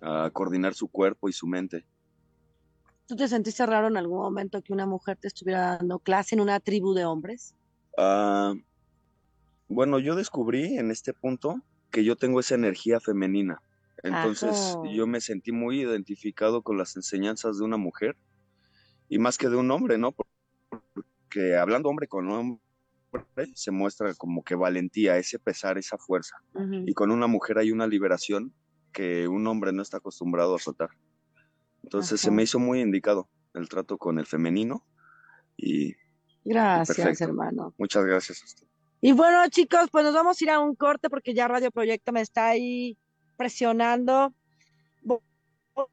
[0.01, 1.85] a coordinar su cuerpo y su mente.
[3.07, 6.41] ¿Tú te sentiste raro en algún momento que una mujer te estuviera dando clase en
[6.41, 7.55] una tribu de hombres?
[7.97, 8.53] Ah,
[9.69, 13.61] bueno, yo descubrí en este punto que yo tengo esa energía femenina.
[14.03, 18.17] Entonces yo me sentí muy identificado con las enseñanzas de una mujer
[19.09, 20.13] y más que de un hombre, ¿no?
[20.13, 22.59] Porque hablando hombre con hombre
[23.55, 26.37] se muestra como que valentía, ese pesar, esa fuerza.
[26.85, 28.53] Y con una mujer hay una liberación
[28.91, 30.89] que un hombre no está acostumbrado a soltar.
[31.83, 34.85] Entonces se me hizo muy indicado el trato con el femenino
[35.57, 35.95] y
[36.45, 37.25] Gracias, perfecto.
[37.25, 37.73] hermano.
[37.77, 38.68] muchas gracias a usted.
[39.01, 42.11] Y bueno, chicos, pues nos vamos a ir a un corte porque ya Radio Proyecto
[42.11, 42.97] me está ahí
[43.37, 44.33] presionando.
[45.03, 45.21] Vo-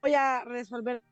[0.02, 1.02] Voy a resolver.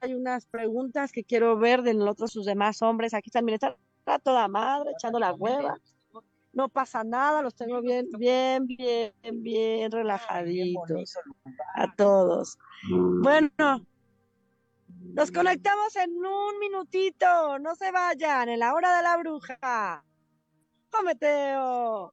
[0.00, 3.14] Hay unas preguntas que quiero ver de nosotros, sus demás hombres.
[3.14, 5.76] Aquí también está, está toda madre echando la hueva.
[6.52, 11.16] No pasa nada, los tengo bien, bien, bien, bien relajaditos.
[11.76, 12.58] A todos.
[12.90, 13.86] Bueno,
[15.12, 17.58] nos conectamos en un minutito.
[17.58, 20.04] No se vayan, en la hora de la bruja.
[20.90, 22.12] ¡Cometeo!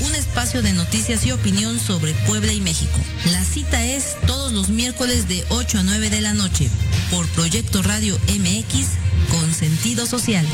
[0.00, 2.98] un espacio de noticias y opinión sobre Puebla y México.
[3.32, 6.70] La cita es todos los miércoles de 8 a 9 de la noche
[7.10, 8.88] por Proyecto Radio MX
[9.30, 10.46] con sentido social.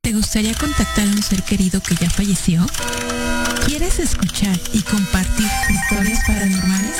[0.00, 2.66] ¿Te gustaría contactar a un ser querido que ya falleció?
[3.66, 6.96] ¿Quieres escuchar y compartir historias paranormales?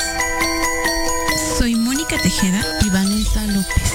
[1.58, 3.91] Soy Mónica Tejeda y Vanessa López.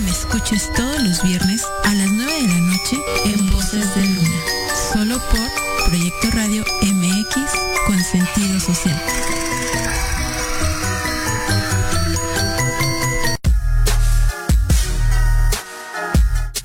[0.00, 4.40] Me escuches todos los viernes a las 9 de la noche en Voces de Luna.
[4.92, 7.36] Solo por Proyecto Radio MX
[7.86, 9.00] con sentido social.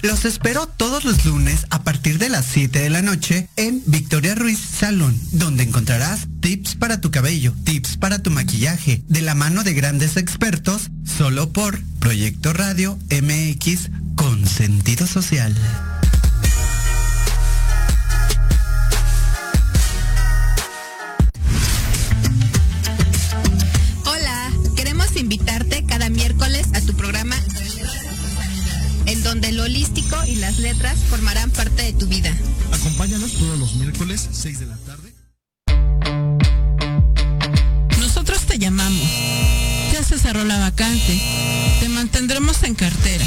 [0.02, 4.36] Los espero todos los lunes a partir de las 7 de la noche en Victoria
[4.36, 9.63] Ruiz Salón, donde encontrarás tips para tu cabello, tips para tu maquillaje, de la mano
[9.63, 15.56] de grandes expertos, solo por Proyecto Radio MX con sentido social.
[24.06, 27.38] Hola, queremos invitarte cada miércoles a tu programa
[29.06, 32.36] en donde lo holístico y las letras formarán parte de tu vida.
[32.73, 35.12] Acompáñanos todos los miércoles 6 de la tarde.
[40.34, 40.41] Nosotros te llamamos.
[40.41, 41.22] Ya se cerró la vacante,
[41.80, 43.26] te mantendremos en cartera.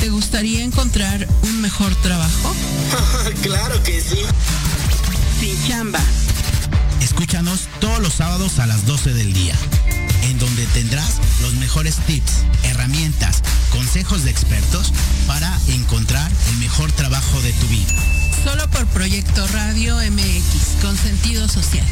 [0.00, 2.54] ¿Te gustaría encontrar un mejor trabajo?
[3.42, 4.20] claro que sí.
[5.40, 6.00] Sin chamba.
[7.00, 9.54] Escúchanos todos los sábados a las 12 del día,
[10.22, 14.92] en donde tendrás los mejores tips, herramientas, consejos de expertos
[15.26, 17.94] para encontrar el mejor trabajo de tu vida.
[18.44, 21.86] Solo por Proyecto Radio MX, con sentido social.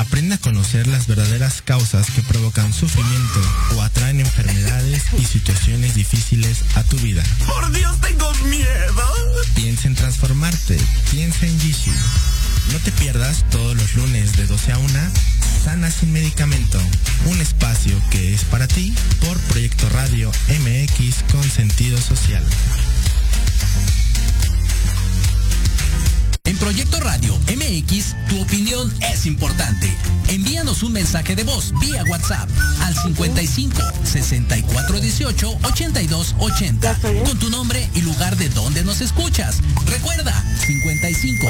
[0.00, 3.40] Aprende a conocer las verdaderas causas que provocan sufrimiento
[3.76, 7.22] o atraen enfermedades y situaciones difíciles a tu vida.
[7.46, 9.04] ¡Por Dios, tengo miedo!
[9.54, 10.78] Piensa en transformarte.
[11.10, 11.92] Piensa en Gishi.
[12.72, 14.88] No te pierdas todos los lunes de 12 a 1
[15.64, 16.80] Sana sin medicamento.
[17.26, 22.42] Un espacio que es para ti por Proyecto Radio MX con sentido social.
[26.60, 29.90] Proyecto Radio MX, tu opinión es importante.
[30.28, 32.48] Envíanos un mensaje de voz vía WhatsApp
[32.82, 39.62] al 55 64 18 82 80 con tu nombre y lugar de donde nos escuchas.
[39.86, 40.34] Recuerda
[40.66, 41.46] 55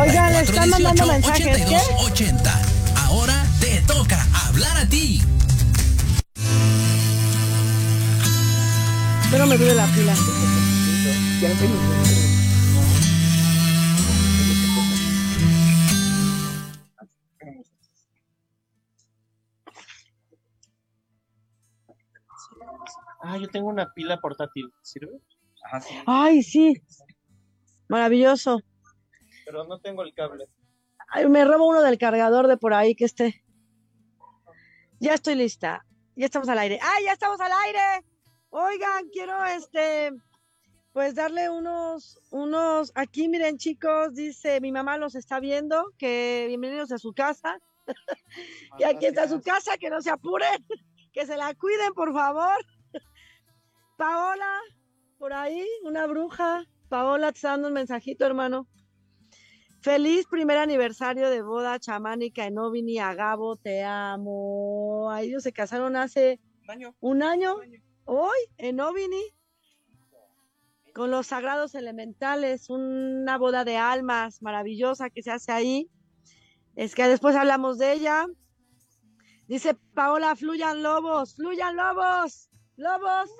[0.00, 1.94] Oigan, le 64 están mandando 18 mensajes, 82 ¿qué?
[2.24, 2.62] 80.
[2.96, 5.20] Ahora te toca hablar a ti.
[9.28, 10.14] Pero me duele la pila.
[23.22, 24.68] Ah, yo tengo una pila portátil.
[24.82, 25.20] ¿Sirve?
[25.64, 25.94] Ajá, sí.
[26.06, 26.74] Ay, sí.
[27.88, 28.60] Maravilloso.
[29.44, 30.46] Pero no tengo el cable.
[31.08, 33.44] Ay, me robo uno del cargador de por ahí que esté.
[34.98, 35.86] Ya estoy lista.
[36.16, 36.80] Ya estamos al aire.
[36.82, 38.04] ¡Ay, ya estamos al aire!
[38.50, 40.10] Oigan, quiero este,
[40.92, 46.92] pues darle unos, unos, aquí miren chicos, dice mi mamá los está viendo, que bienvenidos
[46.92, 47.58] a su casa.
[48.78, 50.64] que aquí está su casa, que no se apuren,
[51.12, 52.56] que se la cuiden, por favor.
[54.02, 54.58] Paola,
[55.16, 56.66] por ahí, una bruja.
[56.88, 58.66] Paola, te está dando un mensajito, hermano.
[59.80, 65.08] Feliz primer aniversario de boda chamánica en Ovini Agabo, te amo.
[65.16, 66.40] Ellos se casaron hace
[66.98, 67.60] un año.
[68.04, 69.22] Hoy en Ovini
[70.96, 75.88] con los sagrados elementales, una boda de almas maravillosa que se hace ahí.
[76.74, 78.26] Es que después hablamos de ella.
[79.46, 82.50] Dice Paola, fluyan lobos, fluyan lobos,
[82.82, 83.30] lobos.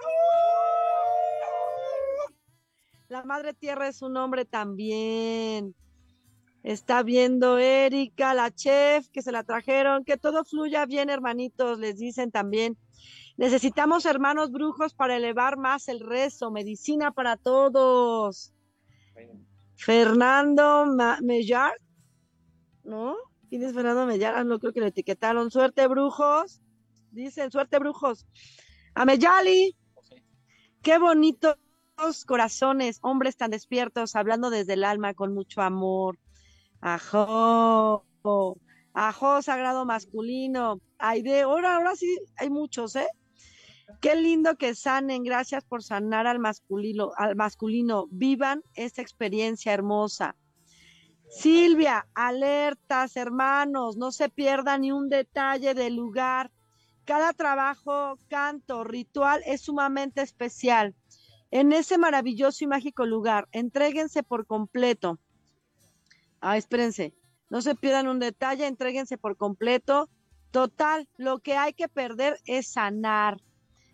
[3.08, 5.74] La madre tierra es un hombre también.
[6.62, 10.04] Está viendo Erika, la chef, que se la trajeron.
[10.04, 12.78] Que todo fluya bien, hermanitos, les dicen también.
[13.36, 16.50] Necesitamos hermanos brujos para elevar más el rezo.
[16.50, 18.54] Medicina para todos.
[19.76, 21.72] Fernando Ma- Mellar.
[22.84, 23.16] ¿No?
[23.50, 24.34] ¿Quién es Fernando Mellar?
[24.36, 25.50] Ah, no creo que lo etiquetaron.
[25.50, 26.62] Suerte, brujos.
[27.10, 28.26] Dicen, suerte, brujos.
[28.94, 29.74] Ameyali.
[30.82, 31.56] Qué bonitos
[32.26, 36.18] corazones, hombres tan despiertos, hablando desde el alma con mucho amor.
[36.80, 38.04] Ajo,
[38.92, 40.80] ajo, sagrado masculino.
[40.98, 43.08] Aide, ahora, ahora sí hay muchos, ¿eh?
[44.00, 48.08] Qué lindo que sanen, gracias por sanar al masculino, al masculino.
[48.10, 50.34] Vivan esta experiencia hermosa.
[51.28, 56.50] Silvia, alertas, hermanos, no se pierda ni un detalle del lugar.
[57.04, 60.94] Cada trabajo, canto, ritual es sumamente especial.
[61.50, 65.18] En ese maravilloso y mágico lugar, entréguense por completo.
[66.40, 67.14] Ah, espérense,
[67.50, 70.08] no se pierdan un detalle, entréguense por completo.
[70.52, 73.40] Total, lo que hay que perder es sanar.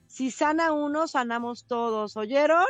[0.07, 2.67] Si sana uno, sanamos todos, ¿oyeron?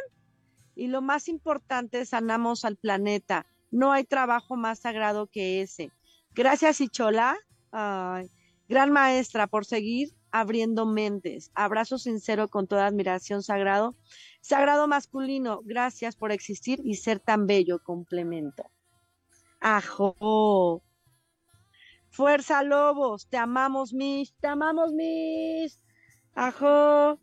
[0.75, 3.47] Y lo más importante, sanamos al planeta.
[3.71, 5.91] No hay trabajo más sagrado que ese.
[6.35, 7.37] Gracias, Ichola,
[7.73, 8.31] ay,
[8.69, 11.51] gran maestra, por seguir abriendo mentes.
[11.55, 13.97] Abrazo sincero con toda admiración, sagrado.
[14.41, 18.65] Sagrado masculino, gracias por existir y ser tan bello, complemento.
[19.61, 20.83] Ajo.
[22.11, 25.79] Fuerza, lobos, te amamos, Mish, te amamos, Mish.
[26.35, 27.19] Ajo.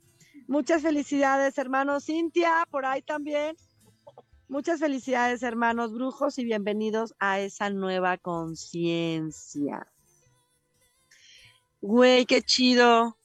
[0.47, 2.05] Muchas felicidades, hermanos.
[2.05, 3.55] Cintia, por ahí también.
[4.47, 9.87] Muchas felicidades, hermanos brujos, y bienvenidos a esa nueva conciencia.
[11.82, 13.17] Güey, qué chido.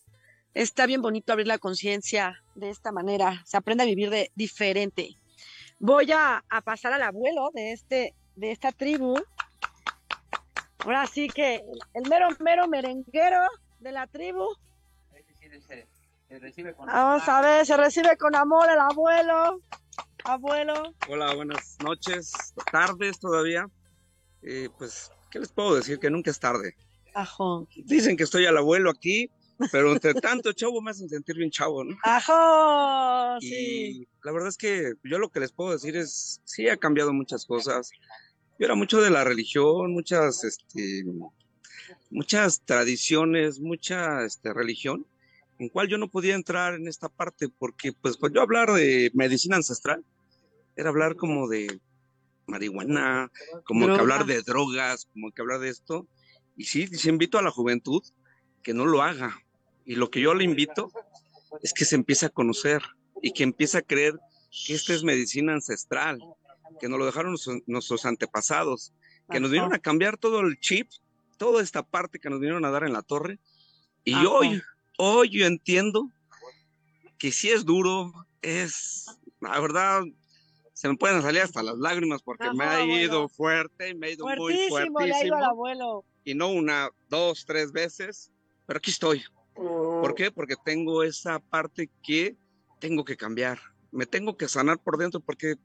[0.55, 3.43] Está bien bonito abrir la conciencia de esta manera.
[3.47, 5.11] Se aprende a vivir de diferente.
[5.79, 9.15] Voy a, a pasar al abuelo de este, de esta tribu.
[10.81, 11.63] Ahora sí que
[11.95, 13.43] el mero, mero merenguero
[13.81, 14.47] de la tribu.
[16.87, 19.61] Vamos a ver, se recibe con amor el abuelo.
[20.25, 20.95] Abuelo.
[21.09, 22.33] Hola, buenas noches,
[22.71, 23.69] tardes todavía.
[24.43, 25.99] Eh, pues, ¿qué les puedo decir?
[25.99, 26.77] Que nunca es tarde.
[27.15, 27.69] Ajo.
[27.85, 29.31] Dicen que estoy al abuelo aquí,
[29.73, 31.97] pero entre tanto chavo me hacen sentir bien chavo, ¿no?
[32.05, 34.09] Ajo, Y sí.
[34.23, 37.45] la verdad es que yo lo que les puedo decir es, sí ha cambiado muchas
[37.45, 37.91] cosas.
[38.59, 41.05] Yo era mucho de la religión, muchas, este,
[42.11, 45.07] muchas tradiciones, mucha, este, religión,
[45.59, 49.11] en cual yo no podía entrar en esta parte porque, pues, pues yo hablar de
[49.15, 50.05] medicina ancestral
[50.77, 51.81] era hablar como de
[52.47, 53.31] marihuana,
[53.65, 56.07] como que hablar de drogas, como que hablar de esto.
[56.61, 58.03] Y sí, sí invito a la juventud
[58.63, 59.35] que no lo haga.
[59.87, 60.93] Y lo que yo le invito
[61.63, 62.83] es que se empiece a conocer
[63.23, 64.13] y que empiece a creer
[64.67, 66.19] que esta es medicina ancestral,
[66.79, 68.93] que nos lo dejaron nuestros- nuestros antepasados,
[69.31, 70.91] que nos vinieron a cambiar todo el chip,
[71.39, 73.39] toda esta parte que nos vinieron a dar en la torre.
[74.05, 74.29] Y Ajá.
[74.29, 74.63] hoy,
[74.99, 76.11] hoy yo entiendo
[77.17, 79.07] que sí es duro, es,
[79.41, 80.03] la verdad,
[80.75, 83.29] se me pueden salir hasta las lágrimas porque me ha ido abuelo.
[83.31, 86.05] fuerte, me ha ido muy Fuertísimo, le ha ido al fuertísimo abuelo.
[86.25, 88.31] Y no una, dos, tres veces,
[88.67, 89.23] pero aquí estoy.
[89.55, 90.31] ¿Por qué?
[90.31, 92.37] Porque tengo esa parte que
[92.79, 93.59] tengo que cambiar.
[93.91, 95.57] Me tengo que sanar por dentro porque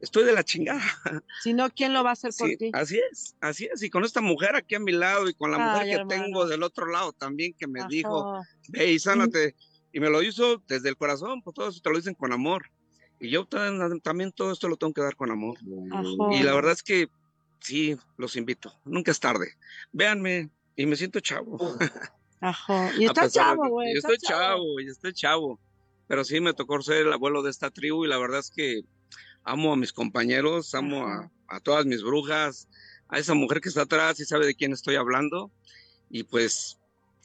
[0.00, 0.82] estoy de la chingada.
[1.42, 2.70] Si no, ¿quién lo va a hacer por Sí, ti?
[2.72, 3.82] así es, así es.
[3.82, 6.22] Y con esta mujer aquí a mi lado y con la mujer Ay, que hermano.
[6.24, 7.88] tengo del otro lado también que me Ajá.
[7.88, 9.54] dijo, ve y sánate.
[9.92, 12.68] Y me lo hizo desde el corazón, pues todo eso te lo dicen con amor.
[13.20, 13.46] Y yo
[14.02, 15.56] también todo esto lo tengo que dar con amor.
[15.92, 16.02] Ajá.
[16.32, 17.08] Y la verdad es que
[17.64, 18.72] sí, los invito.
[18.84, 19.54] Nunca es tarde.
[19.92, 21.58] Véanme y me siento chavo.
[22.40, 22.92] Ajá.
[22.98, 23.94] Y está chavo, güey.
[23.94, 25.58] Yo estoy chavo, y estoy chavo.
[26.06, 28.82] Pero sí me tocó ser el abuelo de esta tribu y la verdad es que
[29.42, 32.68] amo a mis compañeros, amo a, a todas mis brujas,
[33.08, 35.50] a esa mujer que está atrás y sabe de quién estoy hablando.
[36.10, 36.78] Y pues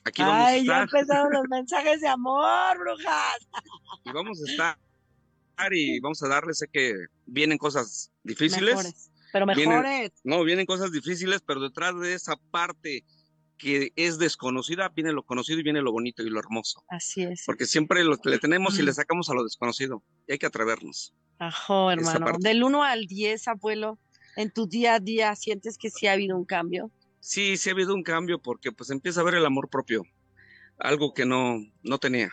[0.05, 1.01] aquí vamos Ay, ya a estar.
[1.01, 3.47] empezaron los mensajes de amor, brujas.
[4.05, 4.77] Y vamos a estar
[5.71, 6.53] y vamos a darle.
[6.53, 6.93] Sé que
[7.25, 8.69] vienen cosas difíciles.
[8.69, 10.11] Mejores, pero Vienen- mejores.
[10.23, 13.03] no, vienen cosas difíciles, pero detrás de esa parte
[13.57, 16.84] que es desconocida, viene lo conocido y viene lo bonito y lo hermoso.
[16.88, 17.43] Así es.
[17.45, 20.01] Porque siempre lo que le tenemos y le sacamos a lo desconocido.
[20.27, 21.13] Y hay que atrevernos.
[21.39, 22.38] Ajo, hermano.
[22.39, 23.99] Del 1 al 10, abuelo,
[24.38, 26.89] en tu día a día, ¿sientes que sí ha habido un cambio?
[27.19, 30.03] Sí, sí ha habido un cambio porque pues empieza a ver el amor propio.
[30.77, 32.32] Algo que no, no tenía.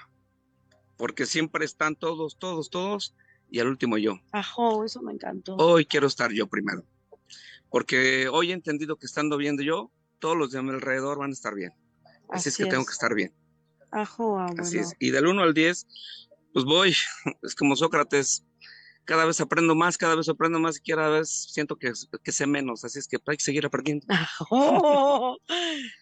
[0.96, 3.16] Porque siempre están todos, todos, todos
[3.50, 4.18] y al último yo.
[4.32, 5.56] Ajo, eso me encantó.
[5.56, 6.84] Hoy quiero estar yo primero.
[7.70, 11.32] Porque hoy he entendido que estando bien yo, todos los de mi alrededor van a
[11.32, 11.72] estar bien.
[12.28, 13.32] Así, es que tengo que estar bien.
[13.90, 14.62] Ajo, abuelo.
[14.62, 14.94] Así es.
[14.98, 15.86] Y del 1 al 10,
[16.52, 16.94] pues voy,
[17.42, 18.44] es como Sócrates,
[19.06, 21.92] cada vez aprendo más, cada vez aprendo más y cada vez siento que,
[22.22, 22.84] que sé menos.
[22.84, 24.04] Así es que hay que seguir aprendiendo.
[24.08, 25.38] Ajo.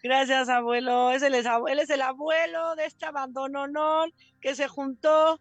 [0.03, 1.11] Gracias, abuelo.
[1.11, 5.39] Es el, él es el abuelo de este abandononón que se juntó.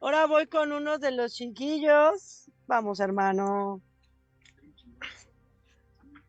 [0.00, 2.50] Ahora voy con uno de los chiquillos.
[2.66, 3.82] Vamos, hermano.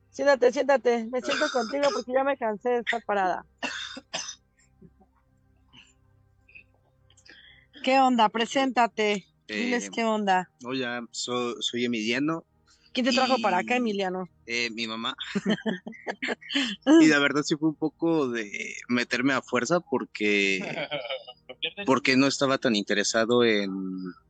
[0.09, 1.07] Siéntate, siéntate.
[1.09, 3.45] Me siento contigo porque ya me cansé de estar parada.
[7.84, 8.30] ¿Qué onda?
[8.30, 9.26] Preséntate.
[9.47, 10.49] Diles Eh, qué onda.
[10.65, 12.45] Hola, so- soy Emiliano,
[12.93, 14.27] ¿Quién te trajo y- para acá, Emiliano?
[14.45, 15.15] eh, mi mamá.
[16.99, 18.49] y la verdad sí fue un poco de
[18.89, 20.59] meterme a fuerza porque,
[21.85, 23.69] porque no estaba tan interesado en,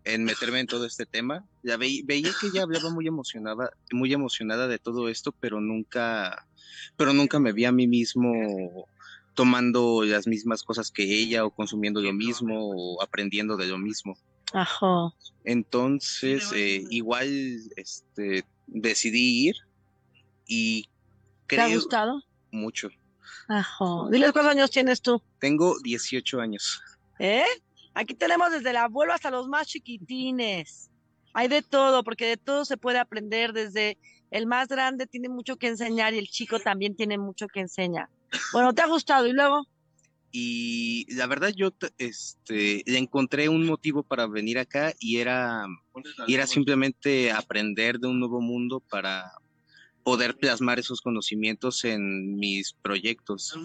[0.04, 1.46] en meterme en todo este tema.
[1.64, 6.46] Ya veí- veía que ella hablaba muy emocionada, muy emocionada de todo esto, pero nunca,
[6.98, 8.88] pero nunca me vi a mí mismo
[9.34, 14.16] tomando las mismas cosas que ella o consumiendo lo mismo o aprendiendo de lo mismo.
[14.54, 15.14] Ajo.
[15.44, 17.28] Entonces, eh, igual
[17.76, 19.56] este, decidí ir
[20.48, 20.90] y
[21.48, 22.24] ¿Te ha creo gustado?
[22.52, 22.90] mucho.
[23.48, 24.10] Ajo.
[24.10, 25.22] Diles cuántos años tienes tú.
[25.40, 26.82] Tengo 18 años.
[27.20, 27.46] ¿Eh?
[27.94, 30.90] Aquí tenemos desde el abuelo hasta los más chiquitines.
[31.34, 33.54] Hay de todo, porque de todo se puede aprender.
[33.54, 33.98] Desde
[34.32, 38.10] el más grande tiene mucho que enseñar y el chico también tiene mucho que enseñar.
[38.54, 39.28] Bueno, ¿te ha gustado?
[39.28, 39.68] ¿Y luego?
[40.32, 45.66] Y la verdad yo este, le encontré un motivo para venir acá y era,
[46.26, 49.32] y era simplemente aprender de un nuevo mundo para
[50.04, 53.58] poder plasmar esos conocimientos en mis proyectos.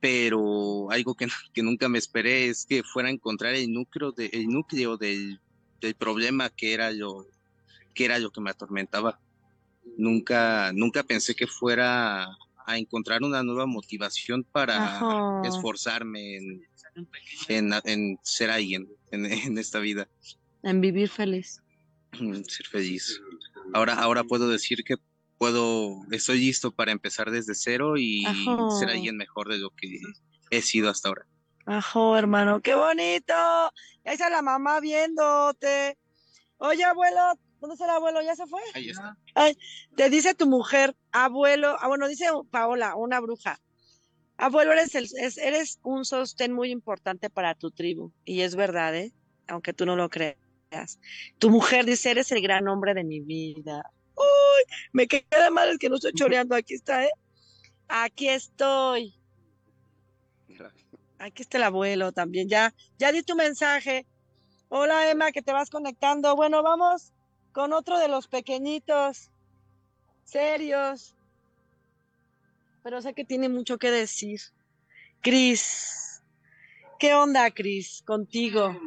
[0.00, 4.26] Pero algo que, que nunca me esperé es que fuera a encontrar el núcleo, de,
[4.32, 5.40] el núcleo del,
[5.80, 7.26] del problema que era lo
[7.94, 9.18] que era lo que me atormentaba.
[9.96, 12.28] Nunca, nunca pensé que fuera
[12.68, 15.40] a encontrar una nueva motivación para Ajá.
[15.44, 16.62] esforzarme en,
[17.48, 20.06] en, en ser alguien en, en esta vida,
[20.62, 21.62] En vivir feliz.
[22.12, 23.20] en ser feliz.
[23.72, 24.96] Ahora, ahora puedo decir que
[25.38, 28.70] puedo, estoy listo para empezar desde cero y Ajá.
[28.78, 29.98] ser alguien mejor de lo que
[30.50, 31.26] he sido hasta ahora.
[31.64, 33.34] Ajo, hermano, qué bonito.
[33.34, 35.96] Ahí está la mamá viéndote.
[36.58, 37.20] Oye, abuelo,
[37.60, 38.22] ¿dónde está el abuelo?
[38.22, 38.62] ¿Ya se fue?
[38.74, 39.16] Ahí está.
[39.34, 39.56] Ay,
[39.96, 43.60] te dice tu mujer, abuelo, ah, bueno, dice Paola, una bruja.
[44.36, 48.12] Abuelo, eres, el, es- eres un sostén muy importante para tu tribu.
[48.24, 49.12] Y es verdad, ¿eh?
[49.48, 50.36] Aunque tú no lo creas.
[51.38, 53.82] Tu mujer dice, eres el gran hombre de mi vida.
[54.14, 56.54] Uy, me queda mal es que no estoy choreando.
[56.54, 57.10] Aquí está, ¿eh?
[57.88, 59.14] Aquí estoy.
[61.18, 62.48] Aquí está el abuelo también.
[62.48, 64.06] Ya, ya di tu mensaje.
[64.68, 66.36] Hola, Emma, que te vas conectando.
[66.36, 67.12] Bueno, vamos
[67.58, 69.32] con otro de los pequeñitos.
[70.22, 71.16] Serios.
[72.84, 74.38] Pero sé que tiene mucho que decir.
[75.22, 76.22] Cris.
[77.00, 78.04] ¿Qué onda, Cris?
[78.06, 78.78] Contigo.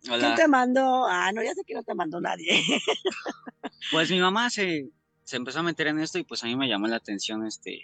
[0.00, 0.34] ¿Quién Hola.
[0.34, 1.04] te mandó?
[1.06, 2.48] Ah, no, ya sé que no te mandó nadie.
[3.90, 4.88] Pues mi mamá se,
[5.24, 7.80] se empezó a meter en esto y pues a mí me llamó la atención este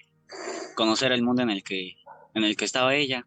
[0.75, 1.95] conocer el mundo en el que
[2.35, 3.27] en el que estaba ella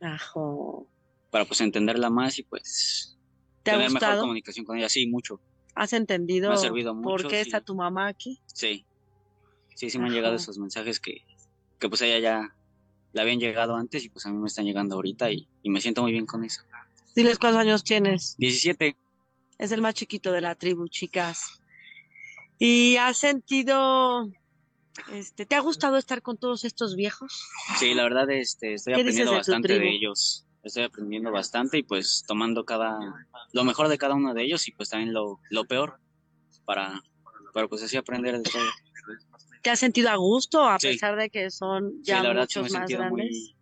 [0.00, 0.88] Ajo.
[1.30, 3.18] para pues entenderla más y pues
[3.62, 4.20] ¿Te ha tener mejor gustado?
[4.22, 4.88] comunicación con ella.
[4.88, 5.40] Sí, mucho.
[5.78, 7.48] ¿Has entendido servido por mucho, qué sí.
[7.48, 8.40] está tu mamá aquí?
[8.46, 8.84] Sí.
[9.76, 11.22] Sí, sí me han llegado esos mensajes que,
[11.78, 12.54] que pues a ella ya
[13.12, 15.80] le habían llegado antes y pues a mí me están llegando ahorita y, y me
[15.80, 16.62] siento muy bien con eso.
[17.14, 18.36] Diles cuántos años tienes.
[18.38, 18.96] 17.
[19.58, 21.60] Es el más chiquito de la tribu, chicas.
[22.58, 24.28] ¿Y has sentido,
[25.12, 27.48] este, te ha gustado estar con todos estos viejos?
[27.78, 30.44] Sí, la verdad este, estoy ¿Qué dices aprendiendo de bastante de ellos.
[30.68, 32.98] Estoy aprendiendo bastante y pues tomando cada
[33.52, 35.98] lo mejor de cada uno de ellos y pues también lo, lo peor
[36.64, 37.02] para,
[37.52, 38.62] para pues así aprender de todo.
[39.62, 40.88] ¿Te has sentido a gusto a Sí.
[40.88, 43.10] pesar de que son Sí, ya la verdad sí me he más grandes?
[43.10, 43.56] muy,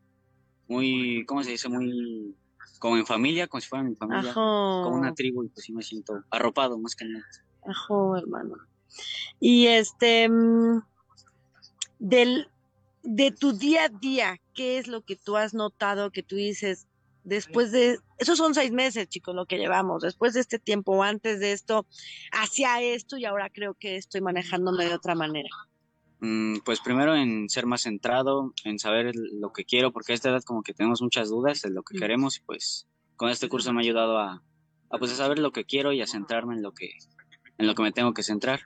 [0.69, 1.69] muy, ¿cómo se dice?
[1.69, 2.37] Muy
[2.79, 4.83] como en familia, como si fuera mi familia, Ajo.
[4.83, 7.25] como una tribu y pues sí me siento arropado más que nada.
[7.67, 8.57] Ajo, hermano.
[9.41, 10.83] Y este, mm,
[11.99, 12.49] del,
[13.03, 16.87] de tu día a día, ¿qué es lo que tú has notado que tú dices
[17.27, 21.41] después de, esos son seis meses, chicos, lo que llevamos, después de este tiempo, antes
[21.41, 21.87] de esto,
[22.33, 25.49] hacia esto y ahora creo que estoy manejándome de otra manera?
[26.21, 30.31] Mm, Pues primero en ser más centrado, en saber lo que quiero, porque a esta
[30.31, 33.73] edad como que tenemos muchas dudas de lo que queremos y pues con este curso
[33.73, 34.43] me ha ayudado a,
[34.91, 36.91] a pues a saber lo que quiero y a centrarme en lo que
[37.59, 38.61] en lo que me tengo que centrar.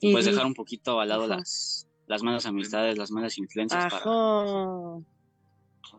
[0.00, 1.36] Y pues dejar un poquito al lado Ajá.
[1.36, 4.04] las las malas amistades, las malas influencias para.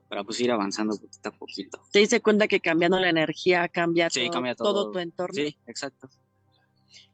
[0.10, 1.84] Para pues ir avanzando poquito a poquito.
[1.92, 4.92] Te diste cuenta que cambiando la energía cambia, Sí, todo, cambia todo todo.
[4.92, 5.34] tu entorno.
[5.34, 6.10] Sí, exacto.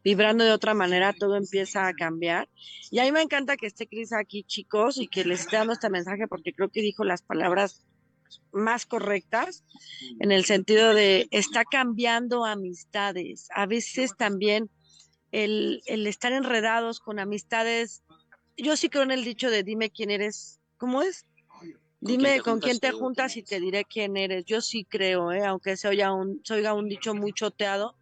[0.03, 2.49] vibrando de otra manera, todo empieza a cambiar.
[2.91, 5.73] Y a mí me encanta que esté Cris aquí, chicos, y que les esté dando
[5.73, 7.85] este mensaje porque creo que dijo las palabras
[8.51, 9.63] más correctas
[10.19, 13.47] en el sentido de está cambiando amistades.
[13.55, 14.69] A veces también
[15.31, 18.03] el, el estar enredados con amistades,
[18.57, 21.25] yo sí creo en el dicho de dime quién eres, ¿cómo es?
[22.05, 24.45] Dime quién te con quién te juntas y te diré quién eres.
[24.45, 25.45] Yo sí creo, ¿eh?
[25.45, 27.95] aunque se oiga un, se oiga un dicho muy choteado,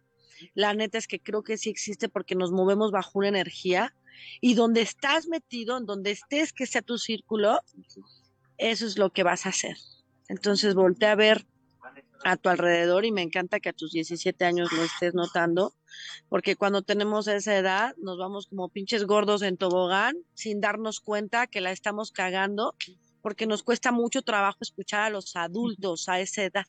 [0.54, 3.94] la neta es que creo que sí existe porque nos movemos bajo una energía
[4.40, 7.60] y donde estás metido, en donde estés que sea tu círculo,
[8.58, 9.76] eso es lo que vas a hacer.
[10.28, 11.46] Entonces voltea a ver
[12.24, 15.74] a tu alrededor y me encanta que a tus 17 años lo estés notando,
[16.28, 21.46] porque cuando tenemos esa edad nos vamos como pinches gordos en tobogán sin darnos cuenta
[21.46, 22.74] que la estamos cagando,
[23.22, 26.66] porque nos cuesta mucho trabajo escuchar a los adultos a esa edad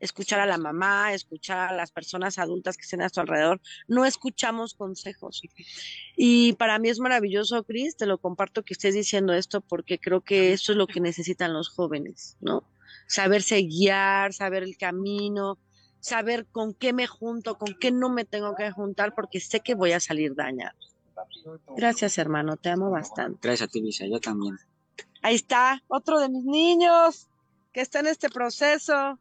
[0.00, 4.04] escuchar a la mamá, escuchar a las personas adultas que estén a tu alrededor, no
[4.04, 5.42] escuchamos consejos.
[6.16, 10.22] Y para mí es maravilloso, Cris, te lo comparto que estés diciendo esto porque creo
[10.22, 12.64] que eso es lo que necesitan los jóvenes, ¿no?
[13.06, 15.58] Saberse guiar, saber el camino,
[16.00, 19.74] saber con qué me junto, con qué no me tengo que juntar porque sé que
[19.74, 20.76] voy a salir dañado.
[21.76, 23.38] Gracias, hermano, te amo bastante.
[23.42, 24.56] Gracias a ti, Lisa, yo también.
[25.22, 27.28] Ahí está, otro de mis niños
[27.72, 29.18] que está en este proceso.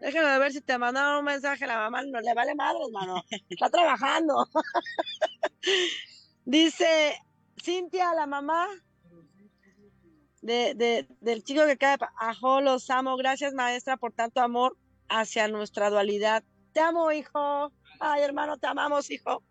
[0.00, 1.66] Déjame ver si te mandaron un mensaje.
[1.66, 3.22] La mamá no le vale madre, hermano.
[3.48, 4.46] Está trabajando.
[6.44, 7.14] Dice
[7.62, 8.66] Cintia, la mamá
[10.40, 11.96] de, de- del chico que cae.
[12.18, 13.16] Ajo, los amo.
[13.16, 14.76] Gracias, maestra, por tanto amor
[15.08, 16.42] hacia nuestra dualidad.
[16.72, 17.72] Te amo, hijo.
[18.00, 19.44] Ay, hermano, te amamos, hijo.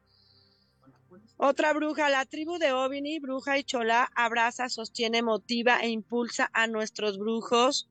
[1.44, 6.68] Otra bruja, la tribu de Ovini, bruja y chola, abraza, sostiene, motiva e impulsa a
[6.68, 7.90] nuestros brujos,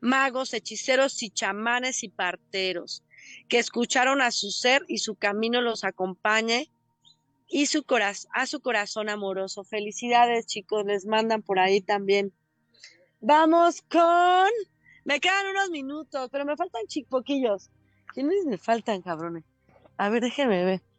[0.00, 3.04] magos, hechiceros y chamanes y parteros,
[3.46, 6.70] que escucharon a su ser y su camino los acompañe
[7.46, 7.84] y su
[8.32, 9.62] a su corazón amoroso.
[9.62, 12.32] Felicidades, chicos, les mandan por ahí también.
[13.20, 14.48] Vamos con...
[15.04, 17.68] Me quedan unos minutos, pero me faltan chipoquillos.
[18.14, 19.44] ¿Quiénes me faltan, cabrones?
[19.98, 20.89] A ver, déjenme ver.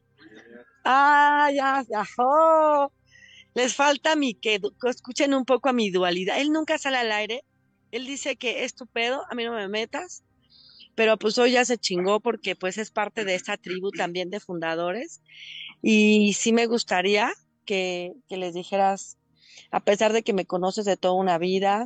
[0.84, 2.04] Ah, ya, ya.
[2.18, 2.92] oh.
[3.54, 6.40] Les falta mi que escuchen un poco a mi dualidad.
[6.40, 7.44] Él nunca sale al aire.
[7.92, 10.24] Él dice que es tu pedo, a mí no me metas.
[10.96, 14.40] Pero pues hoy ya se chingó porque pues es parte de esta tribu también de
[14.40, 15.22] fundadores.
[15.82, 17.32] Y sí me gustaría
[17.66, 19.18] que, que les dijeras,
[19.72, 21.86] a pesar de que me conoces de toda una vida,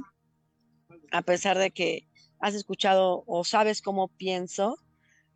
[1.12, 2.08] a pesar de que
[2.40, 4.78] has escuchado o sabes cómo pienso,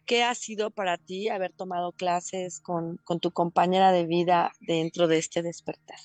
[0.09, 5.07] ¿qué ha sido para ti haber tomado clases con, con tu compañera de vida dentro
[5.07, 5.99] de este despertar?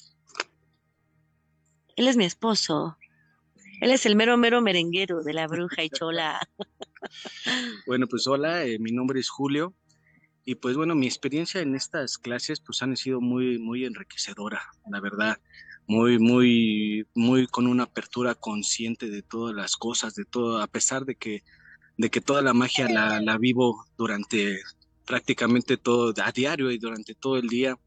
[1.97, 2.99] Él es mi esposo.
[3.81, 6.39] Él es el mero, mero merenguero de la bruja y chola.
[7.87, 9.75] Bueno, pues hola, eh, mi nombre es Julio
[10.47, 15.01] y pues bueno, mi experiencia en estas clases pues han sido muy, muy enriquecedora, la
[15.01, 15.37] verdad,
[15.87, 21.05] muy, muy, muy con una apertura consciente de todas las cosas, de todo, a pesar
[21.05, 21.43] de que,
[21.97, 24.61] de que toda la magia la, vivo durante
[25.05, 27.79] prácticamente todo, a diario y durante todo el día,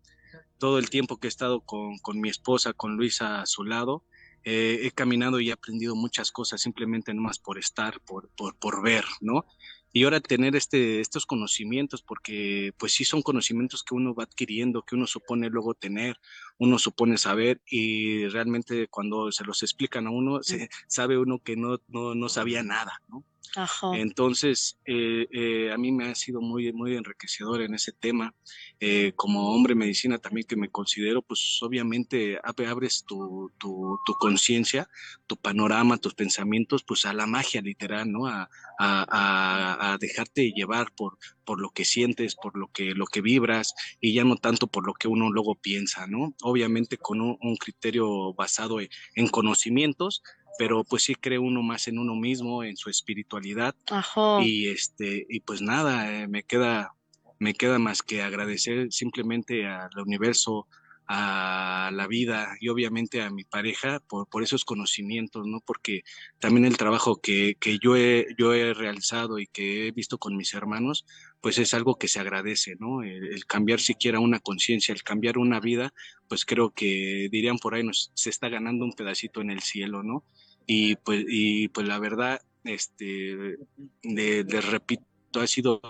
[0.58, 4.03] todo el tiempo que he estado con, con mi esposa, con Luisa a su lado,
[4.49, 8.82] eh, he caminado y he aprendido muchas cosas simplemente nomás por estar, por, por, por
[8.82, 9.45] ver, ¿no?
[9.91, 14.84] Y ahora tener este, estos conocimientos, porque pues sí son conocimientos que uno va adquiriendo,
[14.84, 16.18] que uno supone luego tener,
[16.60, 21.58] uno supone saber y realmente cuando se los explican a uno, se, sabe uno que
[21.58, 23.26] no, no, no sabía nada, ¿no?
[23.55, 23.91] Ajá.
[23.97, 28.35] Entonces, eh, eh, a mí me ha sido muy, muy enriquecedor en ese tema.
[28.79, 33.97] Eh, como hombre de medicina también que me considero, pues obviamente abre- abres tu, tu,
[34.05, 34.89] tu conciencia,
[35.25, 38.27] tu panorama, tus pensamientos, pues a la magia literal, ¿no?
[38.27, 43.05] A, a, a, a dejarte llevar por, por lo que sientes, por lo que, lo
[43.05, 46.35] que vibras y ya no tanto por lo que uno luego piensa, ¿no?
[46.43, 50.21] Obviamente con un, un criterio basado en, en conocimientos,
[50.58, 54.39] pero pues sí cree uno más en uno mismo, en su espiritualidad Ajá.
[54.41, 56.91] y este y pues nada, eh, me queda
[57.39, 60.68] me queda más que agradecer simplemente al universo,
[61.08, 65.62] a la vida y obviamente a mi pareja por, por esos conocimientos, ¿no?
[65.66, 66.03] Porque
[66.39, 70.36] también el trabajo que, que yo, he, yo he realizado y que he visto con
[70.36, 71.05] mis hermanos,
[71.39, 73.03] pues es algo que se agradece, ¿no?
[73.03, 75.93] El, el cambiar siquiera una conciencia, el cambiar una vida,
[76.28, 80.03] pues creo que dirían por ahí, nos, se está ganando un pedacito en el cielo,
[80.03, 80.26] ¿no?
[80.68, 83.57] Y pues, y pues la verdad, este,
[84.03, 85.05] de, de repito,
[85.39, 85.82] ha sido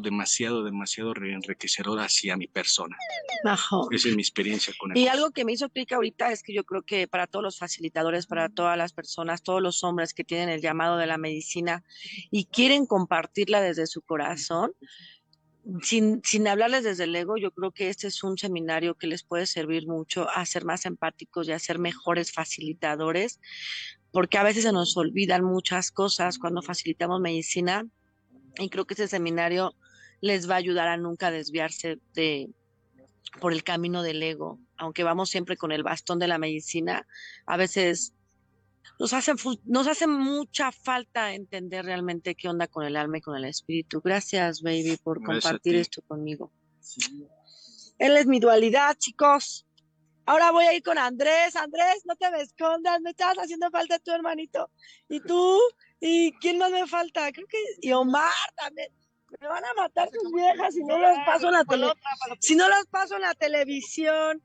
[0.00, 2.96] demasiado, demasiado enriquecedor hacia mi persona.
[3.44, 3.76] Ajá.
[3.90, 6.52] Esa es mi experiencia con el Y algo que me hizo clic ahorita es que
[6.52, 10.24] yo creo que para todos los facilitadores, para todas las personas, todos los hombres que
[10.24, 11.84] tienen el llamado de la medicina
[12.30, 14.72] y quieren compartirla desde su corazón,
[15.82, 19.22] sin, sin hablarles desde el ego, yo creo que este es un seminario que les
[19.22, 23.40] puede servir mucho a ser más empáticos y a ser mejores facilitadores,
[24.12, 27.86] porque a veces se nos olvidan muchas cosas cuando facilitamos medicina
[28.58, 29.74] y creo que este seminario
[30.20, 32.50] les va a ayudar a nunca desviarse de
[33.40, 37.06] por el camino del ego, aunque vamos siempre con el bastón de la medicina,
[37.46, 38.14] a veces
[38.98, 39.32] nos hace,
[39.64, 44.00] nos hace mucha falta entender realmente qué onda con el alma y con el espíritu.
[44.02, 45.78] Gracias, baby, por compartir ti.
[45.78, 46.50] esto conmigo.
[47.98, 49.67] Él es mi dualidad, chicos.
[50.28, 51.56] Ahora voy a ir con Andrés.
[51.56, 54.70] Andrés, no te me escondas, me estás haciendo falta tu hermanito.
[55.08, 55.58] ¿Y tú?
[56.00, 57.32] ¿Y quién más me falta?
[57.32, 57.56] Creo que...
[57.80, 58.92] Y Omar también.
[59.40, 61.86] Me van a matar sus viejas si no los paso en la tele...
[62.40, 64.42] Si no los paso en la televisión.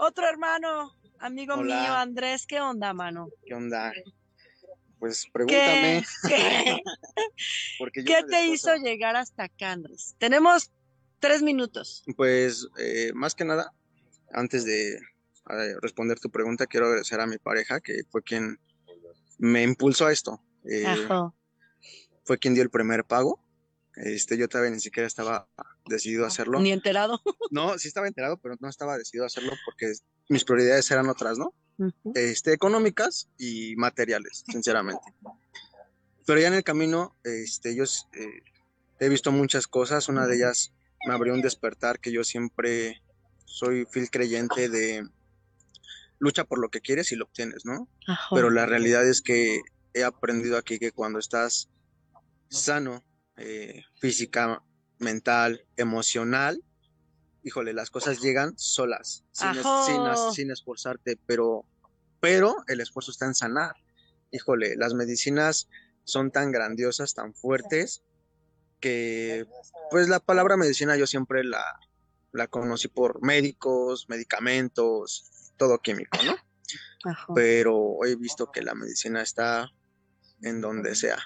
[0.00, 1.80] Otro hermano, amigo Hola.
[1.80, 3.28] mío, Andrés, ¿qué onda, mano?
[3.46, 3.92] ¿Qué onda?
[4.98, 6.04] Pues ¿Qué, pregúntame.
[6.28, 6.82] qué,
[7.78, 10.16] Porque yo qué te hizo llegar hasta acá, Andrés?
[10.18, 10.72] Tenemos
[11.20, 12.02] tres minutos.
[12.16, 13.72] Pues eh, más que nada,
[14.32, 14.98] antes de
[15.80, 18.58] responder tu pregunta, quiero agradecer a mi pareja, que fue quien
[19.38, 20.42] me impulsó a esto.
[20.64, 20.84] Eh,
[22.24, 23.40] fue quien dio el primer pago.
[23.96, 25.48] Este, yo todavía ni siquiera estaba
[25.86, 26.60] decidido a hacerlo.
[26.60, 27.20] Ni enterado.
[27.50, 29.92] No, sí estaba enterado, pero no estaba decidido a hacerlo porque
[30.28, 31.52] mis prioridades eran otras, ¿no?
[32.14, 35.12] Este, económicas y materiales, sinceramente.
[36.26, 38.42] Pero ya en el camino, este, yo eh,
[39.00, 40.08] he visto muchas cosas.
[40.08, 40.72] Una de ellas
[41.06, 43.02] me abrió un despertar que yo siempre
[43.46, 45.08] soy fiel creyente de
[46.20, 47.88] lucha por lo que quieres y lo obtienes, ¿no?
[48.06, 48.28] Ajá.
[48.34, 49.62] Pero la realidad es que
[49.94, 51.68] he aprendido aquí que cuando estás
[52.48, 53.04] sano,
[53.36, 54.62] eh, física,
[54.98, 56.62] mental, emocional,
[57.42, 59.66] híjole, las cosas llegan solas, sin, es-
[60.34, 61.64] sin esforzarte, pero,
[62.20, 63.74] pero el esfuerzo está en sanar.
[64.30, 65.68] Híjole, las medicinas
[66.04, 68.02] son tan grandiosas, tan fuertes,
[68.80, 69.46] que
[69.90, 71.64] pues la palabra medicina yo siempre la,
[72.32, 75.30] la conocí por médicos, medicamentos,
[75.60, 76.34] todo químico, ¿no?
[77.04, 77.26] Ajá.
[77.34, 79.70] Pero he visto que la medicina está
[80.40, 81.18] en donde sea.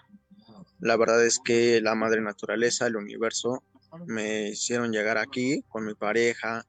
[0.81, 3.63] La verdad es que la madre naturaleza, el universo,
[4.07, 6.67] me hicieron llegar aquí con mi pareja,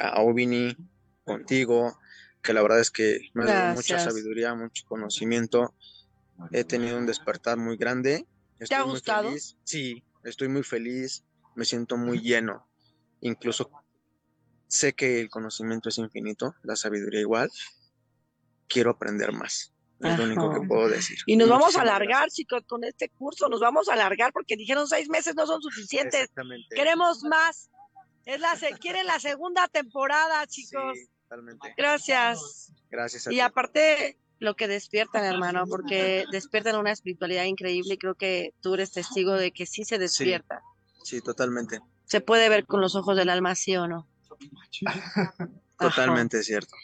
[0.00, 0.76] a Ovini,
[1.24, 1.98] contigo,
[2.42, 4.04] que la verdad es que me ha dado mucha Gracias.
[4.04, 5.74] sabiduría, mucho conocimiento.
[6.52, 8.24] He tenido un despertar muy grande.
[8.56, 9.28] ¿Te ha muy gustado?
[9.28, 9.56] feliz.
[9.64, 11.24] Sí, estoy muy feliz,
[11.56, 12.68] me siento muy lleno.
[13.20, 13.68] Incluso
[14.70, 17.50] sé que el conocimiento es infinito, la sabiduría igual.
[18.68, 19.72] Quiero aprender más.
[19.98, 21.18] Es lo único que puedo decir.
[21.26, 23.48] Y nos vamos a alargar, chicos, con este curso.
[23.50, 26.20] Nos vamos a alargar porque dijeron seis meses no son suficientes.
[26.22, 26.74] Exactamente.
[26.74, 27.68] Queremos más.
[28.24, 30.96] Es la se- quieren la segunda temporada, chicos.
[31.28, 31.74] Totalmente.
[31.76, 32.72] Gracias.
[32.90, 33.40] Gracias a Y ti.
[33.40, 38.92] aparte, lo que despiertan, hermano, porque despiertan una espiritualidad increíble y creo que tú eres
[38.92, 40.62] testigo de que sí se despierta.
[41.02, 41.80] Sí, totalmente.
[42.06, 44.06] Se puede ver con los ojos del alma, sí o no.
[45.78, 46.74] Totalmente cierto.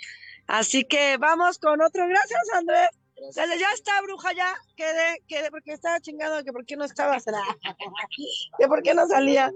[0.47, 2.07] Así que vamos con otro.
[2.07, 2.89] Gracias, Andrés.
[3.35, 4.55] Dale, ya está, bruja, ya.
[4.77, 7.25] Quedé, quedé, porque estaba chingado que por qué no estabas.
[8.59, 9.51] que por qué no salía.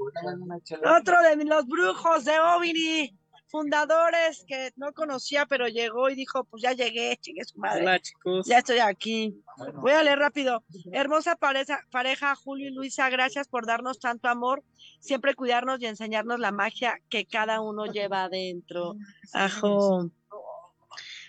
[0.99, 3.19] Otro de los brujos de Ovini,
[3.51, 7.83] fundadores que no conocía, pero llegó y dijo, pues ya llegué, chingue su madre.
[7.83, 8.47] Hola, chicos.
[8.47, 9.43] Ya estoy aquí.
[9.75, 10.65] Voy a leer rápido.
[10.93, 14.63] Hermosa pareja, pareja, Julio y Luisa, gracias por darnos tanto amor,
[15.01, 18.95] siempre cuidarnos y enseñarnos la magia que cada uno lleva adentro.
[19.33, 20.11] Ajo.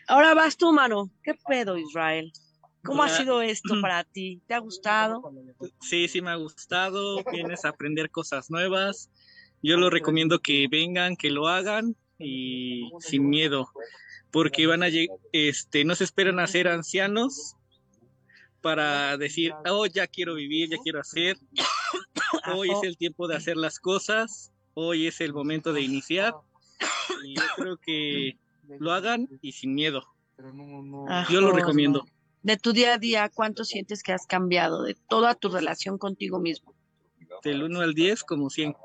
[0.08, 1.10] Ahora vas tú, mano.
[1.24, 2.32] ¿Qué pedo, Israel?
[2.84, 4.42] ¿Cómo ha sido esto para ti?
[4.48, 5.22] ¿Te ha gustado?
[5.82, 7.24] Sí, sí me ha gustado.
[7.32, 9.12] Vienes a aprender cosas nuevas.
[9.62, 13.70] Yo lo recomiendo que vengan, que lo hagan y sin miedo,
[14.32, 14.90] porque van a
[15.32, 17.56] este, no se esperan a ser ancianos
[18.62, 21.38] para decir, oh, ya quiero vivir, ya quiero hacer.
[22.54, 24.52] Hoy es el tiempo de hacer las cosas.
[24.74, 26.34] Hoy es el momento de iniciar.
[27.24, 28.38] Y yo creo que
[28.80, 30.04] lo hagan y sin miedo.
[31.30, 32.06] Yo lo recomiendo.
[32.44, 36.40] De tu día a día, ¿cuánto sientes que has cambiado de toda tu relación contigo
[36.40, 36.74] mismo?
[37.44, 38.76] Del 1 al 10 como 100.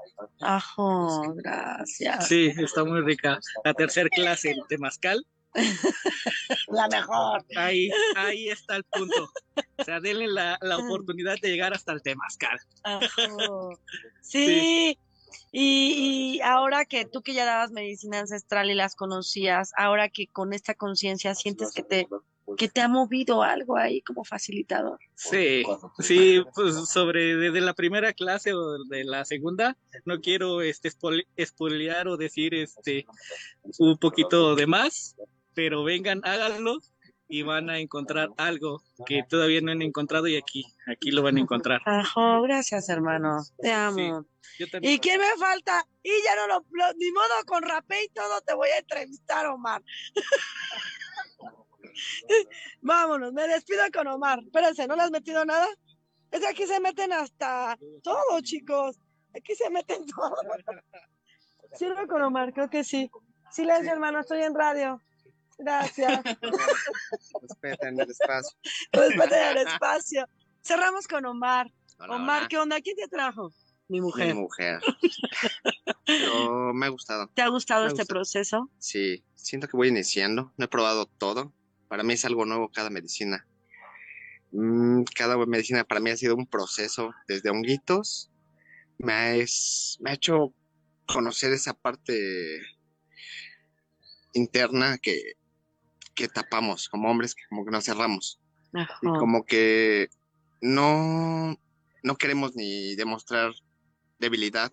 [0.40, 2.28] Ajo, gracias.
[2.28, 3.38] Sí, está muy rica.
[3.64, 5.26] La tercera clase, el temazcal.
[6.68, 7.44] La mejor.
[7.56, 9.30] Ahí, ahí está el punto.
[9.78, 12.58] O sea, denle la, la oportunidad de llegar hasta el temazcal.
[12.84, 13.70] Ajo.
[14.20, 14.98] Sí.
[15.52, 20.26] Y, y ahora que tú que ya dabas medicina ancestral y las conocías, ahora que
[20.26, 22.08] con esta conciencia sientes que te,
[22.56, 24.98] que te ha movido algo ahí como facilitador.
[25.14, 25.64] Sí,
[25.98, 31.26] sí, pues sobre desde la primera clase o de la segunda, no quiero este espoli-
[31.36, 33.06] espolear o decir este
[33.78, 35.16] un poquito de más,
[35.54, 36.78] pero vengan, háganlo
[37.28, 41.38] y van a encontrar algo que todavía no han encontrado y aquí, aquí lo van
[41.38, 41.80] a encontrar.
[41.86, 44.24] Ajo, gracias hermano, te amo.
[44.60, 44.94] Yo también.
[44.94, 45.84] ¿Y quién me falta?
[46.04, 49.46] Y ya no lo, lo- ni modo con rapé y todo te voy a entrevistar,
[49.46, 49.82] Omar.
[52.80, 54.40] Vámonos, me despido con Omar.
[54.44, 55.66] Espérense, ¿no le has metido nada?
[56.30, 58.98] Es que aquí se meten hasta todo, chicos.
[59.34, 60.36] Aquí se meten todo.
[61.74, 63.10] Sirve con Omar, creo que sí.
[63.50, 65.00] Silencio, hermano, estoy en radio.
[65.58, 66.22] Gracias.
[67.42, 68.58] Respeten el espacio.
[68.92, 70.28] Respeten el espacio.
[70.62, 71.70] Cerramos con Omar.
[71.98, 72.48] Hola, Omar, hola.
[72.48, 72.80] ¿qué onda?
[72.80, 73.50] ¿Quién te trajo?
[73.88, 74.34] Mi mujer.
[74.34, 74.80] Mi mujer.
[76.74, 77.30] Me ha gustado.
[77.34, 78.70] ¿Te ha gustado Me este proceso?
[78.78, 80.52] Sí, siento que voy iniciando.
[80.56, 81.52] No he probado todo.
[81.88, 83.46] Para mí es algo nuevo cada medicina.
[84.52, 88.30] Mm, cada medicina para mí ha sido un proceso desde honguitos.
[88.98, 90.54] Me ha, es- me ha hecho
[91.06, 92.60] conocer esa parte
[94.32, 95.32] interna que,
[96.14, 98.40] que tapamos como hombres, que como que nos cerramos.
[99.02, 100.08] Y como que
[100.60, 101.56] no,
[102.02, 103.52] no queremos ni demostrar
[104.18, 104.72] debilidad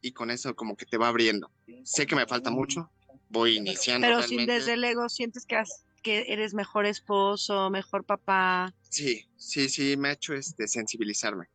[0.00, 1.50] y con eso como que te va abriendo.
[1.84, 2.90] Sé que me falta mucho,
[3.28, 8.04] voy iniciando Pero sin desde el ego sientes que, has- que eres mejor esposo, mejor
[8.04, 8.74] papá.
[8.88, 11.46] Sí, sí, sí, me ha hecho este, sensibilizarme.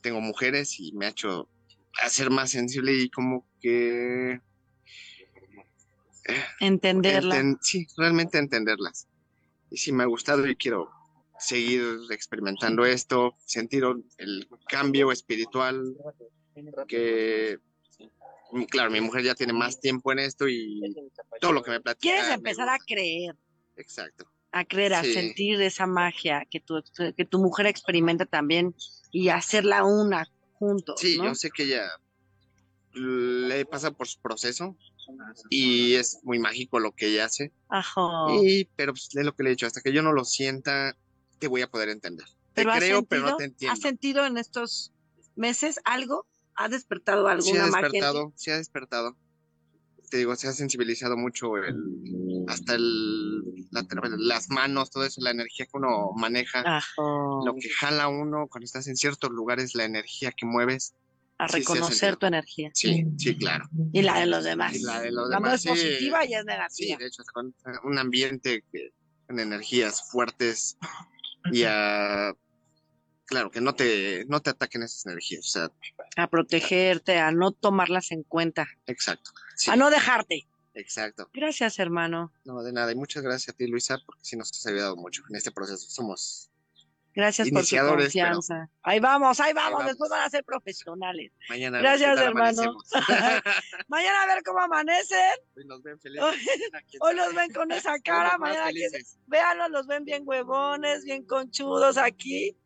[0.00, 1.48] Tengo mujeres y me ha hecho
[2.02, 4.40] hacer más sensible y como que...
[6.60, 7.36] Entenderla.
[7.36, 9.08] enten- sí, realmente entenderlas.
[9.70, 10.90] Y sí, me ha gustado y quiero
[11.38, 13.84] seguir experimentando esto, sentir
[14.18, 15.96] el cambio espiritual
[16.86, 17.58] que,
[18.70, 20.80] claro, mi mujer ya tiene más tiempo en esto y
[21.40, 22.14] todo lo que me platica.
[22.14, 23.34] Quieres empezar a creer,
[23.76, 24.26] Exacto.
[24.54, 25.14] a creer, a Sí.
[25.14, 26.82] sentir esa magia que tu,
[27.16, 28.74] que tu mujer experimenta también
[29.10, 31.00] y hacerla una juntos.
[31.00, 31.24] Sí, ¿no?
[31.24, 31.88] yo sé que ella
[32.94, 34.76] le pasa por su proceso
[35.48, 37.52] y es muy mágico lo que ella hace.
[37.68, 38.02] Ajá.
[38.28, 40.96] Y, pero pues, es lo que le he dicho, hasta que yo no lo sienta,
[41.38, 42.26] te voy a poder entender.
[42.52, 43.72] Te Pero creo, pero no te entiendo.
[43.72, 44.92] ¿Has sentido en estos
[45.34, 46.26] meses algo?
[46.54, 47.86] ¿Ha despertado Sí alguna ha magia?
[47.86, 47.96] en ti?
[47.98, 49.16] despertado, sí ha despertado.
[50.10, 52.82] Te digo, se ha sensibilizado mucho el- hasta el,
[53.70, 53.86] la-
[54.18, 56.86] las manos, todo eso, la energía que uno maneja, Ajá.
[56.96, 60.94] lo que jala uno cuando estás en ciertos lugares, la energía que mueves.
[61.38, 62.70] A sí reconocer tu energía.
[62.72, 63.64] Sí, sí, claro.
[63.92, 64.74] Y la de los demás.
[64.76, 65.68] Y la de los La demás, más sí.
[65.70, 66.98] positiva y es Sí, negativa.
[66.98, 68.90] de hecho, con un ambiente que,
[69.26, 70.76] con energías fuertes
[71.50, 72.32] y a,
[73.24, 75.46] claro, que no te, no te ataquen esas energías.
[75.46, 75.70] O sea,
[76.16, 79.32] A protegerte, a no tomarlas en cuenta, exacto.
[79.66, 80.46] a no dejarte.
[80.74, 81.28] Exacto.
[81.32, 82.32] Gracias, hermano.
[82.44, 82.92] No, de nada.
[82.92, 85.88] Y muchas gracias a ti, Luisa, porque sí nos has ayudado mucho en este proceso.
[85.90, 86.52] Somos
[87.14, 88.70] Gracias por su confianza.
[88.82, 91.30] Ahí vamos, ahí vamos, después van a ser profesionales.
[91.50, 92.74] Mañana Gracias, hermano.
[93.88, 95.18] mañana a ver cómo amanecen.
[95.54, 96.24] Hoy nos ven felices.
[97.00, 98.70] Hoy, los ven con esa cara, mañana
[99.26, 102.56] véanlos, los ven bien huevones, bien conchudos aquí.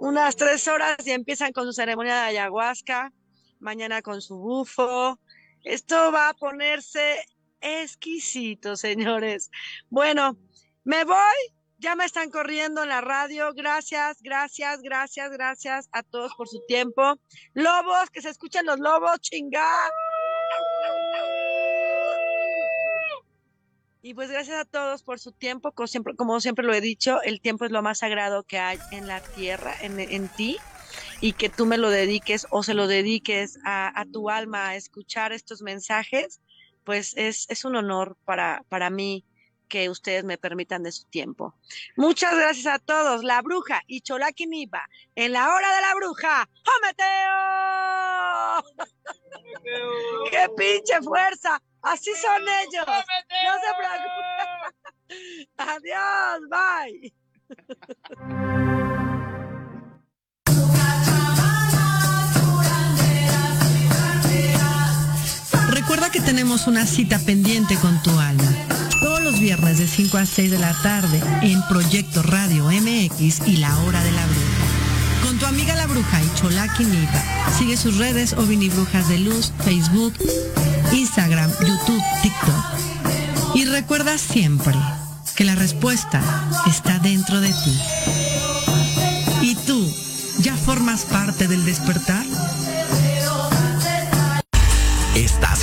[0.00, 3.12] Unas tres horas y empiezan con su ceremonia de ayahuasca.
[3.58, 5.18] Mañana con su bufo.
[5.68, 7.24] Esto va a ponerse
[7.60, 9.50] exquisito, señores.
[9.90, 10.38] Bueno,
[10.84, 11.36] me voy
[11.78, 13.52] ya me están corriendo en la radio.
[13.54, 17.20] Gracias, gracias, gracias, gracias a todos por su tiempo.
[17.54, 19.70] Lobos, que se escuchen los lobos, chingá.
[24.02, 25.72] Y pues gracias a todos por su tiempo.
[25.72, 28.78] Como siempre, como siempre lo he dicho, el tiempo es lo más sagrado que hay
[28.90, 30.56] en la tierra, en, ti.
[31.20, 35.32] Y que tú me lo dediques o se lo dediques a, tu alma a escuchar
[35.32, 36.40] estos mensajes,
[36.84, 39.24] pues es, es un honor para, para mí
[39.68, 41.54] que ustedes me permitan de su tiempo.
[41.96, 43.22] Muchas gracias a todos.
[43.22, 46.48] La bruja y Cholakiniba en la hora de la bruja.
[46.64, 48.64] ¡Jometeo!
[50.30, 51.60] ¡Qué pinche fuerza!
[51.82, 52.86] Así son ellos.
[52.86, 52.94] No
[53.60, 54.72] se preocupen.
[55.56, 57.14] Adiós, bye.
[66.12, 68.50] Que tenemos una cita pendiente con tu alma
[69.02, 73.58] todos los viernes de 5 a 6 de la tarde en Proyecto Radio MX y
[73.58, 75.22] La Hora de la Bruja.
[75.26, 77.22] Con tu amiga la bruja y Cholaki Nipa.
[77.58, 80.14] Sigue sus redes o Brujas de Luz, Facebook,
[80.92, 83.54] Instagram, YouTube, TikTok.
[83.54, 84.74] Y recuerda siempre
[85.36, 86.22] que la respuesta
[86.66, 87.78] está dentro de ti.
[89.42, 89.94] ¿Y tú
[90.38, 92.24] ya formas parte del despertar?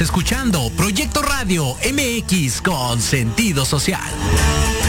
[0.01, 4.84] Escuchando Proyecto Radio MX con sentido social.